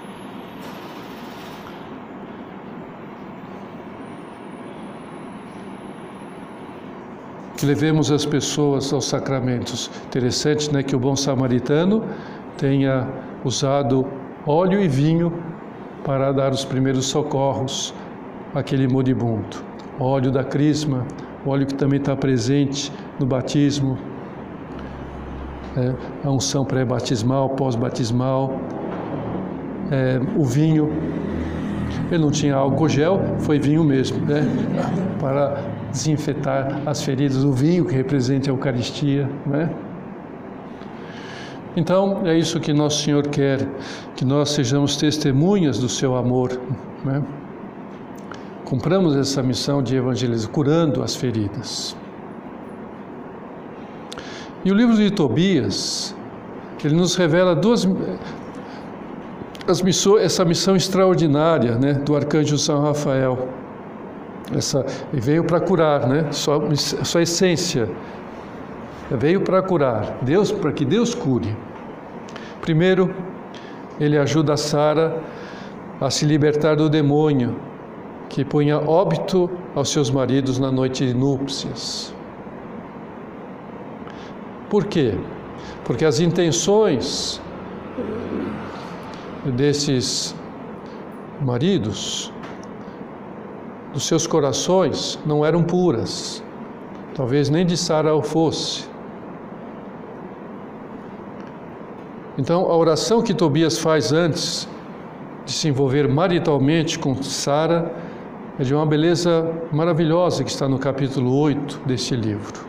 Levemos 7.67 8.11
as 8.11 8.25
pessoas 8.25 8.93
aos 8.93 9.07
sacramentos. 9.07 9.91
Interessante, 10.07 10.73
né, 10.73 10.83
que 10.83 10.95
o 10.95 10.99
bom 10.99 11.17
samaritano 11.17 12.05
tenha 12.57 13.07
usado 13.45 14.07
óleo 14.47 14.81
e 14.81 14.89
vinho 14.89 15.33
para 16.05 16.33
dar 16.33 16.53
os 16.53 16.65
primeiros 16.65 17.07
socorros 17.07 17.93
àquele 18.55 18.87
moribundo. 18.87 19.57
Óleo 19.99 20.31
da 20.31 20.45
crisma, 20.45 21.05
óleo 21.45 21.67
que 21.67 21.75
também 21.75 21.99
está 21.99 22.15
presente 22.15 22.93
no 23.19 23.27
batismo, 23.27 23.99
é, 25.77 25.93
a 26.25 26.31
unção 26.31 26.65
pré-batismal, 26.65 27.51
pós-batismal, 27.51 28.59
é, 29.91 30.21
o 30.37 30.45
vinho. 30.45 30.91
Ele 32.11 32.23
não 32.23 32.31
tinha 32.31 32.55
álcool 32.55 32.89
gel, 32.89 33.21
foi 33.41 33.59
vinho 33.59 33.83
mesmo, 33.83 34.25
né? 34.25 34.43
para 35.21 35.76
desinfetar 35.97 36.83
as 36.85 37.03
feridas, 37.03 37.43
o 37.43 37.53
vinho 37.53 37.85
que 37.87 37.95
representa 37.95 38.51
a 38.51 38.53
Eucaristia, 38.53 39.29
né? 39.47 39.71
Então, 41.75 42.23
é 42.25 42.37
isso 42.37 42.61
que 42.61 42.73
Nosso 42.73 43.03
Senhor 43.03 43.27
quer, 43.27 43.67
que 44.15 44.25
nós 44.25 44.51
sejamos 44.51 44.97
testemunhas 44.97 45.79
do 45.79 45.89
seu 45.89 46.15
amor, 46.17 46.59
né? 47.05 47.23
Compramos 48.65 49.17
essa 49.17 49.43
missão 49.43 49.83
de 49.83 49.97
evangelizar, 49.97 50.51
curando 50.51 51.03
as 51.03 51.15
feridas. 51.15 51.97
E 54.65 54.73
o 54.73 54.75
livro 54.75 54.97
de 54.97 55.11
Tobias, 55.11 56.15
ele 56.85 56.95
nos 56.95 57.15
revela 57.15 57.55
duas 57.55 57.87
as 59.69 59.83
missões, 59.83 60.23
essa 60.23 60.45
missão 60.45 60.77
extraordinária, 60.77 61.77
né, 61.77 61.95
do 61.95 62.15
arcanjo 62.15 62.57
São 62.57 62.83
Rafael. 62.83 63.49
Essa, 64.55 64.85
veio 65.13 65.45
para 65.45 65.61
curar, 65.61 66.07
né? 66.07 66.31
Sua, 66.31 66.75
sua 66.77 67.23
essência 67.23 67.89
veio 69.11 69.41
para 69.41 69.63
curar. 69.63 70.19
Deus, 70.23 70.53
para 70.53 70.73
que 70.73 70.85
Deus 70.85 71.15
cure. 71.15 71.57
Primeiro, 72.61 73.15
ele 73.99 74.19
ajuda 74.19 74.57
Sara 74.57 75.21
a 76.01 76.11
se 76.11 76.25
libertar 76.25 76.77
do 76.77 76.89
demônio 76.89 77.57
que 78.29 78.45
punha 78.45 78.79
óbito 78.79 79.51
aos 79.75 79.91
seus 79.91 80.11
maridos 80.11 80.59
na 80.59 80.71
noite 80.71 81.07
de 81.07 81.15
núpcias. 81.15 82.15
Por 84.69 84.85
quê? 84.87 85.15
Porque 85.85 86.05
as 86.05 86.21
intenções 86.21 87.41
desses 89.45 90.35
maridos 91.41 92.33
dos 93.97 94.07
seus 94.07 94.27
corações 94.27 95.19
não 95.25 95.43
eram 95.43 95.63
puras. 95.63 96.45
Talvez 97.15 97.49
nem 97.49 97.65
de 97.65 97.79
Sara 97.79 98.15
o 98.15 98.23
fosse. 98.23 98.87
Então, 102.37 102.71
a 102.71 102.77
oração 102.77 103.23
que 103.23 103.33
Tobias 103.33 103.79
faz 103.79 104.13
antes 104.13 104.69
de 105.47 105.53
se 105.53 105.69
envolver 105.69 106.07
maritalmente 106.07 106.99
com 106.99 107.23
Sara 107.23 107.91
é 108.59 108.65
de 108.65 108.75
uma 108.75 108.85
beleza 108.85 109.51
maravilhosa 109.73 110.45
que 110.45 110.51
está 110.51 110.69
no 110.69 110.79
capítulo 110.79 111.35
8 111.35 111.81
deste 111.87 112.15
livro. 112.15 112.67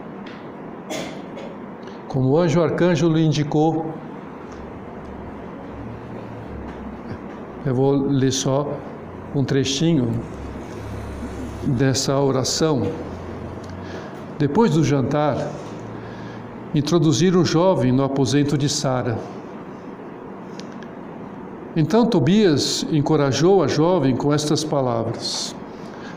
Como 2.07 2.29
o 2.29 2.37
anjo 2.37 2.63
arcanjo 2.63 3.09
lhe 3.09 3.25
indicou, 3.25 3.93
eu 7.65 7.75
vou 7.75 7.91
ler 7.91 8.31
só 8.31 8.65
um 9.35 9.43
trechinho 9.43 10.07
dessa 11.67 12.17
oração. 12.19 12.83
Depois 14.39 14.71
do 14.71 14.83
jantar, 14.83 15.51
introduziram 16.73 17.41
o 17.41 17.45
jovem 17.45 17.91
no 17.91 18.03
aposento 18.03 18.57
de 18.57 18.69
Sara. 18.69 19.17
Então 21.75 22.05
Tobias 22.05 22.85
encorajou 22.91 23.63
a 23.63 23.67
jovem 23.67 24.15
com 24.15 24.33
estas 24.33 24.63
palavras: 24.63 25.55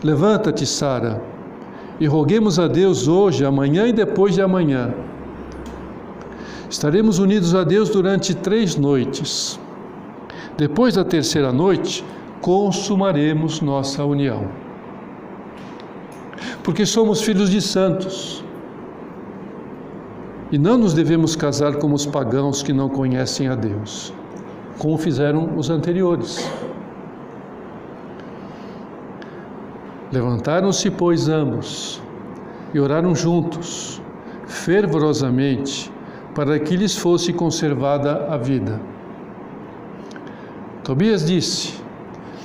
Levanta-te, 0.02 0.64
Sara, 0.64 1.22
e 1.98 2.06
roguemos 2.06 2.58
a 2.58 2.66
Deus 2.66 3.08
hoje, 3.08 3.44
amanhã 3.44 3.86
e 3.86 3.92
depois 3.92 4.34
de 4.34 4.42
amanhã. 4.42 4.94
Estaremos 6.68 7.18
unidos 7.18 7.54
a 7.54 7.64
Deus 7.64 7.90
durante 7.90 8.34
três 8.34 8.76
noites. 8.76 9.58
Depois 10.56 10.94
da 10.94 11.04
terceira 11.04 11.52
noite, 11.52 12.04
consumaremos 12.40 13.60
nossa 13.60 14.04
união. 14.04 14.69
Porque 16.62 16.84
somos 16.84 17.22
filhos 17.22 17.50
de 17.50 17.60
santos. 17.60 18.44
E 20.52 20.58
não 20.58 20.76
nos 20.76 20.94
devemos 20.94 21.36
casar 21.36 21.76
como 21.76 21.94
os 21.94 22.04
pagãos 22.04 22.62
que 22.62 22.72
não 22.72 22.88
conhecem 22.88 23.48
a 23.48 23.54
Deus, 23.54 24.12
como 24.78 24.98
fizeram 24.98 25.56
os 25.56 25.70
anteriores. 25.70 26.50
Levantaram-se, 30.10 30.90
pois, 30.90 31.28
ambos 31.28 32.02
e 32.72 32.78
oraram 32.78 33.14
juntos, 33.14 34.00
fervorosamente, 34.46 35.90
para 36.34 36.58
que 36.58 36.76
lhes 36.76 36.96
fosse 36.96 37.32
conservada 37.32 38.26
a 38.32 38.36
vida. 38.36 38.80
Tobias 40.84 41.24
disse: 41.26 41.74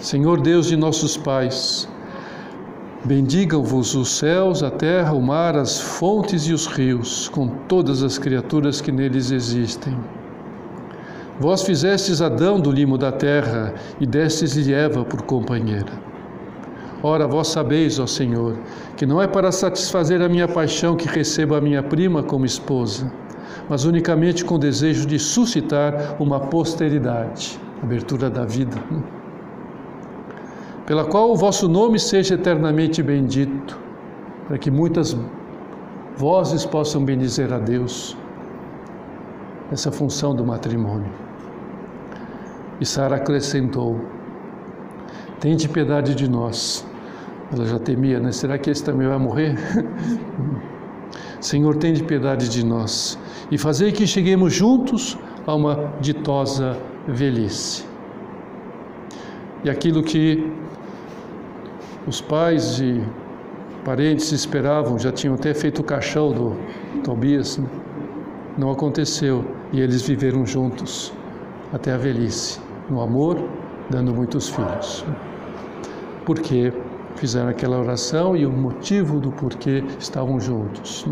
Senhor 0.02 0.42
Deus 0.42 0.68
de 0.68 0.76
nossos 0.76 1.16
pais, 1.18 1.88
bendigam-vos 3.06 3.94
os 3.94 4.18
céus, 4.18 4.64
a 4.64 4.72
terra, 4.72 5.14
o 5.14 5.22
mar, 5.22 5.56
as 5.56 5.80
fontes 5.80 6.48
e 6.48 6.54
os 6.54 6.66
rios, 6.66 7.30
com 7.30 7.48
todas 7.48 8.02
as 8.02 8.18
criaturas 8.18 8.82
que 8.82 8.92
neles 8.92 9.30
existem. 9.30 9.96
Vós 11.40 11.62
fizestes 11.62 12.22
Adão 12.22 12.60
do 12.60 12.72
limo 12.72 12.98
da 12.98 13.12
terra 13.12 13.76
e 14.00 14.08
destes-lhe 14.08 14.74
Eva 14.74 15.06
por 15.06 15.22
companheira. 15.22 15.92
Ora, 17.04 17.28
vós 17.28 17.50
sabeis, 17.50 18.00
ó 18.00 18.08
Senhor, 18.08 18.58
que 18.98 19.06
não 19.06 19.22
é 19.22 19.28
para 19.28 19.52
satisfazer 19.52 20.22
a 20.22 20.30
minha 20.30 20.48
paixão 20.48 20.96
que 20.96 21.08
recebo 21.08 21.54
a 21.54 21.62
minha 21.62 21.84
prima 21.84 22.24
como 22.24 22.46
esposa, 22.46 23.12
mas 23.70 23.86
unicamente 23.86 24.44
com 24.44 24.56
o 24.56 24.60
desejo 24.60 25.06
de 25.06 25.20
suscitar 25.20 26.16
uma 26.20 26.40
posteridade, 26.40 27.60
abertura 27.84 28.30
da 28.30 28.46
vida, 28.46 28.82
pela 30.86 31.06
qual 31.06 31.32
o 31.32 31.36
vosso 31.36 31.68
nome 31.68 32.00
seja 32.00 32.36
eternamente 32.36 33.02
bendito, 33.02 33.78
para 34.48 34.58
que 34.58 34.70
muitas 34.70 35.18
vozes 36.16 36.66
possam 36.66 37.04
bendizer 37.04 37.52
a 37.54 37.60
Deus, 37.60 38.16
essa 39.72 39.92
função 39.92 40.36
do 40.36 40.46
matrimônio. 40.46 41.12
E 42.80 42.86
Sara 42.86 43.16
acrescentou: 43.16 44.00
Tende 45.40 45.68
piedade 45.68 46.14
de 46.14 46.30
nós 46.30 46.86
ela 47.54 47.66
já 47.66 47.78
temia, 47.78 48.20
né? 48.20 48.32
Será 48.32 48.58
que 48.58 48.70
esse 48.70 48.84
também 48.84 49.08
vai 49.08 49.18
morrer? 49.18 49.56
Senhor, 51.40 51.76
tem 51.76 51.94
de 51.94 52.04
piedade 52.04 52.50
de 52.50 52.66
nós 52.66 53.20
e 53.52 53.58
fazer 53.58 53.92
que 53.92 54.08
cheguemos 54.08 54.54
juntos 54.54 55.18
a 55.46 55.54
uma 55.54 55.94
ditosa 56.02 56.78
velhice. 57.08 57.86
E 59.64 59.70
aquilo 59.70 60.02
que 60.02 60.52
os 62.08 62.22
pais 62.22 62.80
e 62.80 63.04
parentes 63.84 64.32
esperavam, 64.32 64.98
já 64.98 65.12
tinham 65.12 65.36
até 65.36 65.54
feito 65.54 65.80
o 65.80 65.84
caixão 65.84 66.32
do 66.32 66.56
Tobias, 67.04 67.58
né? 67.58 67.68
não 68.58 68.72
aconteceu 68.72 69.44
e 69.72 69.82
eles 69.82 70.02
viveram 70.04 70.46
juntos 70.46 71.14
até 71.74 71.94
a 71.94 71.98
velhice, 71.98 72.60
no 72.90 73.02
amor, 73.02 73.38
dando 73.90 74.14
muitos 74.14 74.50
filhos. 74.50 75.06
Porque 76.26 76.72
fizeram 77.16 77.50
aquela 77.50 77.80
oração 77.80 78.36
e 78.36 78.46
o 78.46 78.52
motivo 78.52 79.20
do 79.20 79.32
porquê 79.32 79.84
estavam 80.00 80.40
juntos. 80.40 81.06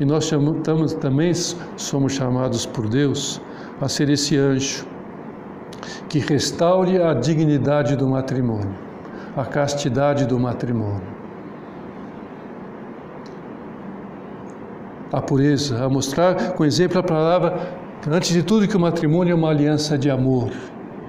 E 0.00 0.04
nós 0.04 0.24
chamamos, 0.24 0.94
também 0.94 1.32
somos 1.76 2.12
chamados 2.12 2.66
por 2.66 2.88
Deus 2.88 3.40
a 3.80 3.88
ser 3.88 4.08
esse 4.08 4.36
anjo 4.36 4.86
que 6.08 6.18
restaure 6.18 7.00
a 7.00 7.14
dignidade 7.14 7.96
do 7.96 8.08
matrimônio, 8.08 8.74
a 9.36 9.44
castidade 9.44 10.26
do 10.26 10.38
matrimônio. 10.38 11.22
A 15.12 15.20
pureza, 15.20 15.84
a 15.84 15.88
mostrar 15.88 16.52
com 16.52 16.64
exemplo 16.64 16.98
a 16.98 17.02
palavra, 17.02 17.60
antes 18.10 18.30
de 18.30 18.42
tudo, 18.42 18.66
que 18.66 18.76
o 18.76 18.80
matrimônio 18.80 19.32
é 19.32 19.34
uma 19.34 19.50
aliança 19.50 19.98
de 19.98 20.10
amor 20.10 20.50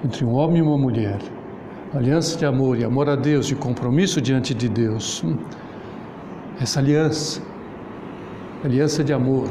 entre 0.04 0.24
um 0.24 0.34
homem 0.34 0.58
e 0.58 0.62
uma 0.62 0.76
mulher 0.76 1.18
aliança 1.96 2.36
de 2.36 2.44
amor 2.44 2.78
e 2.78 2.84
amor 2.84 3.08
a 3.08 3.14
Deus, 3.14 3.46
de 3.46 3.54
compromisso 3.54 4.20
diante 4.20 4.52
de 4.52 4.68
Deus. 4.68 5.24
Essa 6.60 6.80
aliança, 6.80 7.40
aliança 8.64 9.04
de 9.04 9.12
amor, 9.12 9.48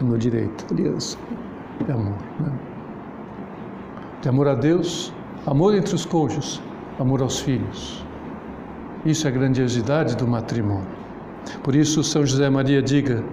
no 0.00 0.16
direito, 0.18 0.66
aliança 0.70 1.16
de 1.84 1.92
amor. 1.92 2.16
Né? 2.38 2.52
De 4.20 4.28
amor 4.28 4.48
a 4.48 4.54
Deus, 4.54 5.12
amor 5.46 5.74
entre 5.74 5.94
os 5.94 6.04
cônjuges, 6.04 6.60
amor 6.98 7.22
aos 7.22 7.40
filhos. 7.40 8.04
Isso 9.04 9.26
é 9.26 9.30
a 9.30 9.32
grandiosidade 9.32 10.16
do 10.16 10.26
matrimônio. 10.26 11.00
Por 11.62 11.74
isso, 11.74 12.04
São 12.04 12.26
José 12.26 12.50
Maria 12.50 12.82
diga: 12.82 13.24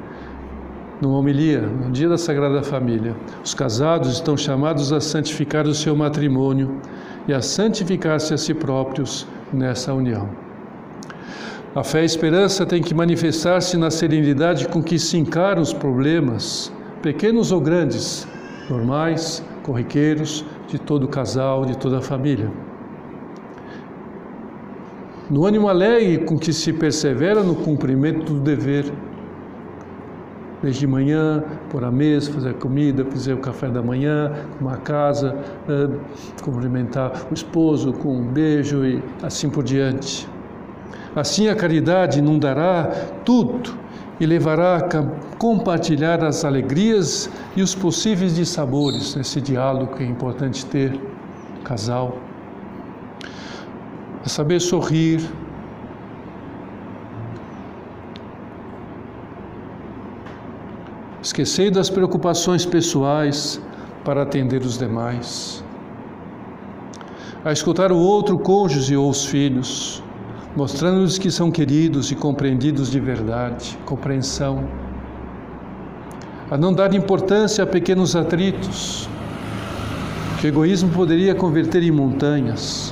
numa 1.02 1.18
homilia, 1.18 1.62
no 1.62 1.92
dia 1.92 2.10
da 2.10 2.18
Sagrada 2.18 2.64
Família. 2.64 3.16
Os 3.44 3.54
casados 3.54 4.14
estão 4.14 4.36
chamados 4.36 4.92
a 4.92 5.00
santificar 5.00 5.68
o 5.68 5.74
seu 5.74 5.96
matrimônio 5.96 6.82
e 7.28 7.34
a 7.34 7.42
santificar-se 7.42 8.34
a 8.34 8.38
si 8.38 8.54
próprios 8.54 9.28
nessa 9.54 9.94
união. 9.94 10.30
A 11.76 11.84
fé 11.84 12.00
e 12.00 12.02
a 12.02 12.06
esperança 12.06 12.66
têm 12.66 12.82
que 12.82 12.96
manifestar-se 12.96 13.78
na 13.78 13.92
serenidade 13.92 14.68
com 14.68 14.82
que 14.82 14.98
se 14.98 15.18
encaram 15.18 15.62
os 15.62 15.74
problemas, 15.74 16.72
pequenos 17.04 17.52
ou 17.52 17.62
grandes, 17.62 18.28
normais, 18.70 19.44
corriqueiros, 19.62 20.44
de 20.68 20.80
todo 20.80 21.08
casal, 21.08 21.66
de 21.66 21.78
toda 21.78 22.00
a 22.00 22.02
família. 22.02 22.52
No 25.30 25.46
ânimo 25.46 25.68
alegre 25.68 26.20
com 26.20 26.38
que 26.38 26.54
se 26.54 26.72
persevera 26.72 27.44
no 27.44 27.56
cumprimento 27.56 28.34
do 28.34 28.40
dever 28.40 28.92
desde 30.62 30.82
de 30.82 30.88
manhã, 30.88 31.44
pôr 31.70 31.84
a 31.84 31.92
mesa, 31.92 32.32
fazer 32.32 32.50
a 32.50 32.54
comida, 32.54 33.06
fazer 33.06 33.34
o 33.34 33.38
café 33.38 33.68
da 33.68 33.82
manhã, 33.82 34.32
uma 34.60 34.78
casa, 34.78 35.36
eh, 35.70 35.90
cumprimentar 36.42 37.28
o 37.30 37.34
esposo 37.34 37.94
com 37.94 38.16
um 38.18 38.24
beijo 38.26 38.84
e 38.84 39.04
assim 39.22 39.50
por 39.50 39.64
diante. 39.64 40.28
Assim 41.16 41.48
a 41.48 41.56
caridade 41.56 42.20
inundará 42.20 42.90
tudo 43.24 43.78
e 44.20 44.26
levará 44.26 44.78
a 44.78 45.36
compartilhar 45.38 46.24
as 46.24 46.44
alegrias 46.44 47.30
e 47.56 47.62
os 47.62 47.76
possíveis 47.76 48.36
dissabores 48.36 49.16
nesse 49.16 49.40
diálogo 49.40 49.96
que 49.96 50.04
é 50.04 50.08
importante 50.08 50.66
ter, 50.66 51.00
casal. 51.64 52.18
A 54.26 54.30
saber 54.30 54.60
sorrir, 54.60 55.22
Esquecei 61.28 61.70
das 61.70 61.90
preocupações 61.90 62.66
pessoais 62.66 63.62
para 64.06 64.22
atender 64.22 64.62
os 64.62 64.78
demais. 64.78 65.62
A 67.44 67.52
escutar 67.52 67.92
o 67.92 67.98
outro 67.98 68.40
cônjuge 68.40 68.96
ou 68.96 69.10
os 69.10 69.26
filhos, 69.26 70.02
mostrando-lhes 70.58 71.20
que 71.20 71.30
são 71.30 71.52
queridos 71.52 72.12
e 72.12 72.16
compreendidos 72.16 72.90
de 72.90 73.00
verdade, 73.00 73.78
compreensão. 73.86 74.68
A 76.50 76.58
não 76.58 76.74
dar 76.74 76.96
importância 76.96 77.64
a 77.64 77.68
pequenos 77.68 78.16
atritos, 78.16 79.08
que 80.42 80.48
o 80.48 80.50
egoísmo 80.50 80.90
poderia 80.90 81.36
converter 81.36 81.84
em 81.84 81.92
montanhas. 81.92 82.92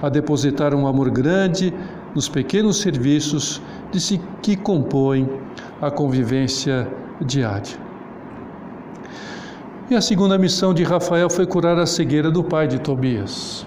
A 0.00 0.08
depositar 0.08 0.72
um 0.72 0.86
amor 0.86 1.10
grande 1.10 1.74
nos 2.14 2.28
pequenos 2.28 2.76
serviços 2.76 3.60
de 3.90 4.00
si 4.00 4.20
que 4.40 4.54
compõem 4.54 5.28
a 5.82 5.90
convivência 5.90 6.88
diária. 7.20 7.76
E 9.90 9.96
a 9.96 10.00
segunda 10.00 10.38
missão 10.38 10.72
de 10.72 10.84
Rafael 10.84 11.28
foi 11.28 11.46
curar 11.46 11.76
a 11.80 11.84
cegueira 11.84 12.30
do 12.30 12.44
pai 12.44 12.68
de 12.68 12.78
Tobias. 12.78 13.66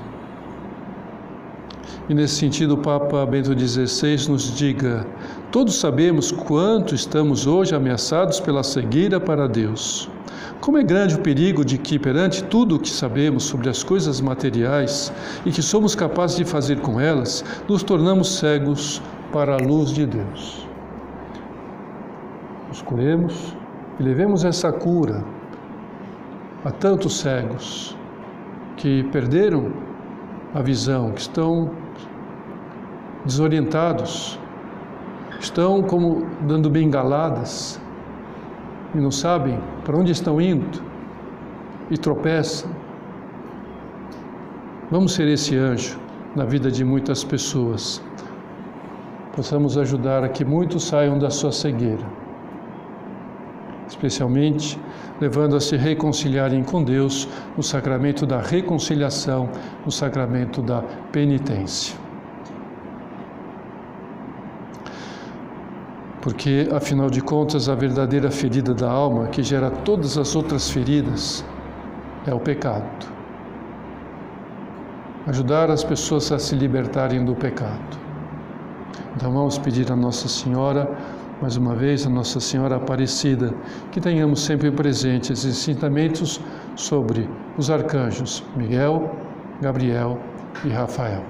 E 2.13 2.15
nesse 2.15 2.35
sentido, 2.35 2.75
o 2.75 2.77
Papa 2.77 3.25
Bento 3.25 3.57
XVI 3.57 4.29
nos 4.29 4.55
diga: 4.55 5.03
todos 5.51 5.79
sabemos 5.79 6.31
quanto 6.31 6.93
estamos 6.93 7.47
hoje 7.47 7.73
ameaçados 7.73 8.39
pela 8.39 8.61
cegueira 8.61 9.19
para 9.19 9.47
Deus. 9.47 10.07
Como 10.61 10.77
é 10.77 10.83
grande 10.83 11.15
o 11.15 11.21
perigo 11.21 11.65
de 11.65 11.79
que, 11.79 11.97
perante 11.97 12.43
tudo 12.43 12.75
o 12.75 12.79
que 12.79 12.91
sabemos 12.91 13.45
sobre 13.45 13.67
as 13.67 13.83
coisas 13.83 14.21
materiais 14.21 15.11
e 15.43 15.49
que 15.49 15.63
somos 15.63 15.95
capazes 15.95 16.37
de 16.37 16.45
fazer 16.45 16.81
com 16.81 17.01
elas, 17.01 17.43
nos 17.67 17.81
tornamos 17.81 18.37
cegos 18.37 19.01
para 19.31 19.55
a 19.55 19.57
luz 19.57 19.89
de 19.89 20.05
Deus 20.05 20.67
nos 22.67 22.81
curemos 22.83 23.57
e 23.99 24.03
levemos 24.03 24.45
essa 24.45 24.71
cura 24.71 25.23
a 26.63 26.69
tantos 26.69 27.19
cegos 27.19 27.97
que 28.77 29.03
perderam 29.11 29.71
a 30.53 30.61
visão, 30.61 31.11
que 31.11 31.21
estão 31.21 31.82
desorientados, 33.25 34.39
estão 35.39 35.81
como 35.81 36.25
dando 36.41 36.69
bengaladas 36.69 37.79
e 38.93 38.97
não 38.97 39.11
sabem 39.11 39.59
para 39.83 39.97
onde 39.97 40.11
estão 40.11 40.39
indo, 40.39 40.81
e 41.89 41.97
tropeça. 41.97 42.67
Vamos 44.89 45.13
ser 45.13 45.27
esse 45.27 45.55
anjo 45.57 45.99
na 46.35 46.45
vida 46.45 46.71
de 46.71 46.83
muitas 46.83 47.23
pessoas. 47.23 48.01
Possamos 49.35 49.77
ajudar 49.77 50.23
a 50.23 50.29
que 50.29 50.45
muitos 50.45 50.83
saiam 50.83 51.17
da 51.17 51.29
sua 51.29 51.51
cegueira, 51.51 52.05
especialmente 53.87 54.79
levando 55.19 55.55
a 55.55 55.59
se 55.59 55.75
reconciliarem 55.75 56.63
com 56.63 56.83
Deus 56.83 57.27
no 57.57 57.63
sacramento 57.63 58.25
da 58.25 58.39
reconciliação, 58.39 59.49
no 59.85 59.91
sacramento 59.91 60.61
da 60.61 60.83
penitência. 61.11 62.02
Porque, 66.23 66.69
afinal 66.71 67.09
de 67.09 67.19
contas, 67.19 67.67
a 67.67 67.75
verdadeira 67.75 68.31
ferida 68.31 68.73
da 68.73 68.89
alma, 68.89 69.27
que 69.27 69.43
gera 69.43 69.69
todas 69.69 70.17
as 70.17 70.33
outras 70.37 70.69
feridas, 70.69 71.43
é 72.25 72.33
o 72.33 72.39
pecado. 72.39 73.05
Ajudar 75.27 75.69
as 75.69 75.83
pessoas 75.83 76.31
a 76.31 76.39
se 76.39 76.55
libertarem 76.55 77.25
do 77.25 77.35
pecado. 77.35 77.97
Então 79.17 79.33
vamos 79.33 79.57
pedir 79.57 79.91
a 79.91 79.97
Nossa 79.97 80.29
Senhora, 80.29 80.89
mais 81.41 81.57
uma 81.57 81.75
vez, 81.75 82.07
a 82.07 82.09
Nossa 82.09 82.39
Senhora 82.39 82.77
Aparecida, 82.77 83.53
que 83.91 83.99
tenhamos 83.99 84.45
sempre 84.45 84.71
presentes 84.71 85.29
esses 85.29 85.67
ensinamentos 85.67 86.39
sobre 86.77 87.29
os 87.57 87.69
arcanjos 87.69 88.45
Miguel, 88.55 89.11
Gabriel 89.61 90.17
e 90.63 90.69
Rafael. 90.69 91.21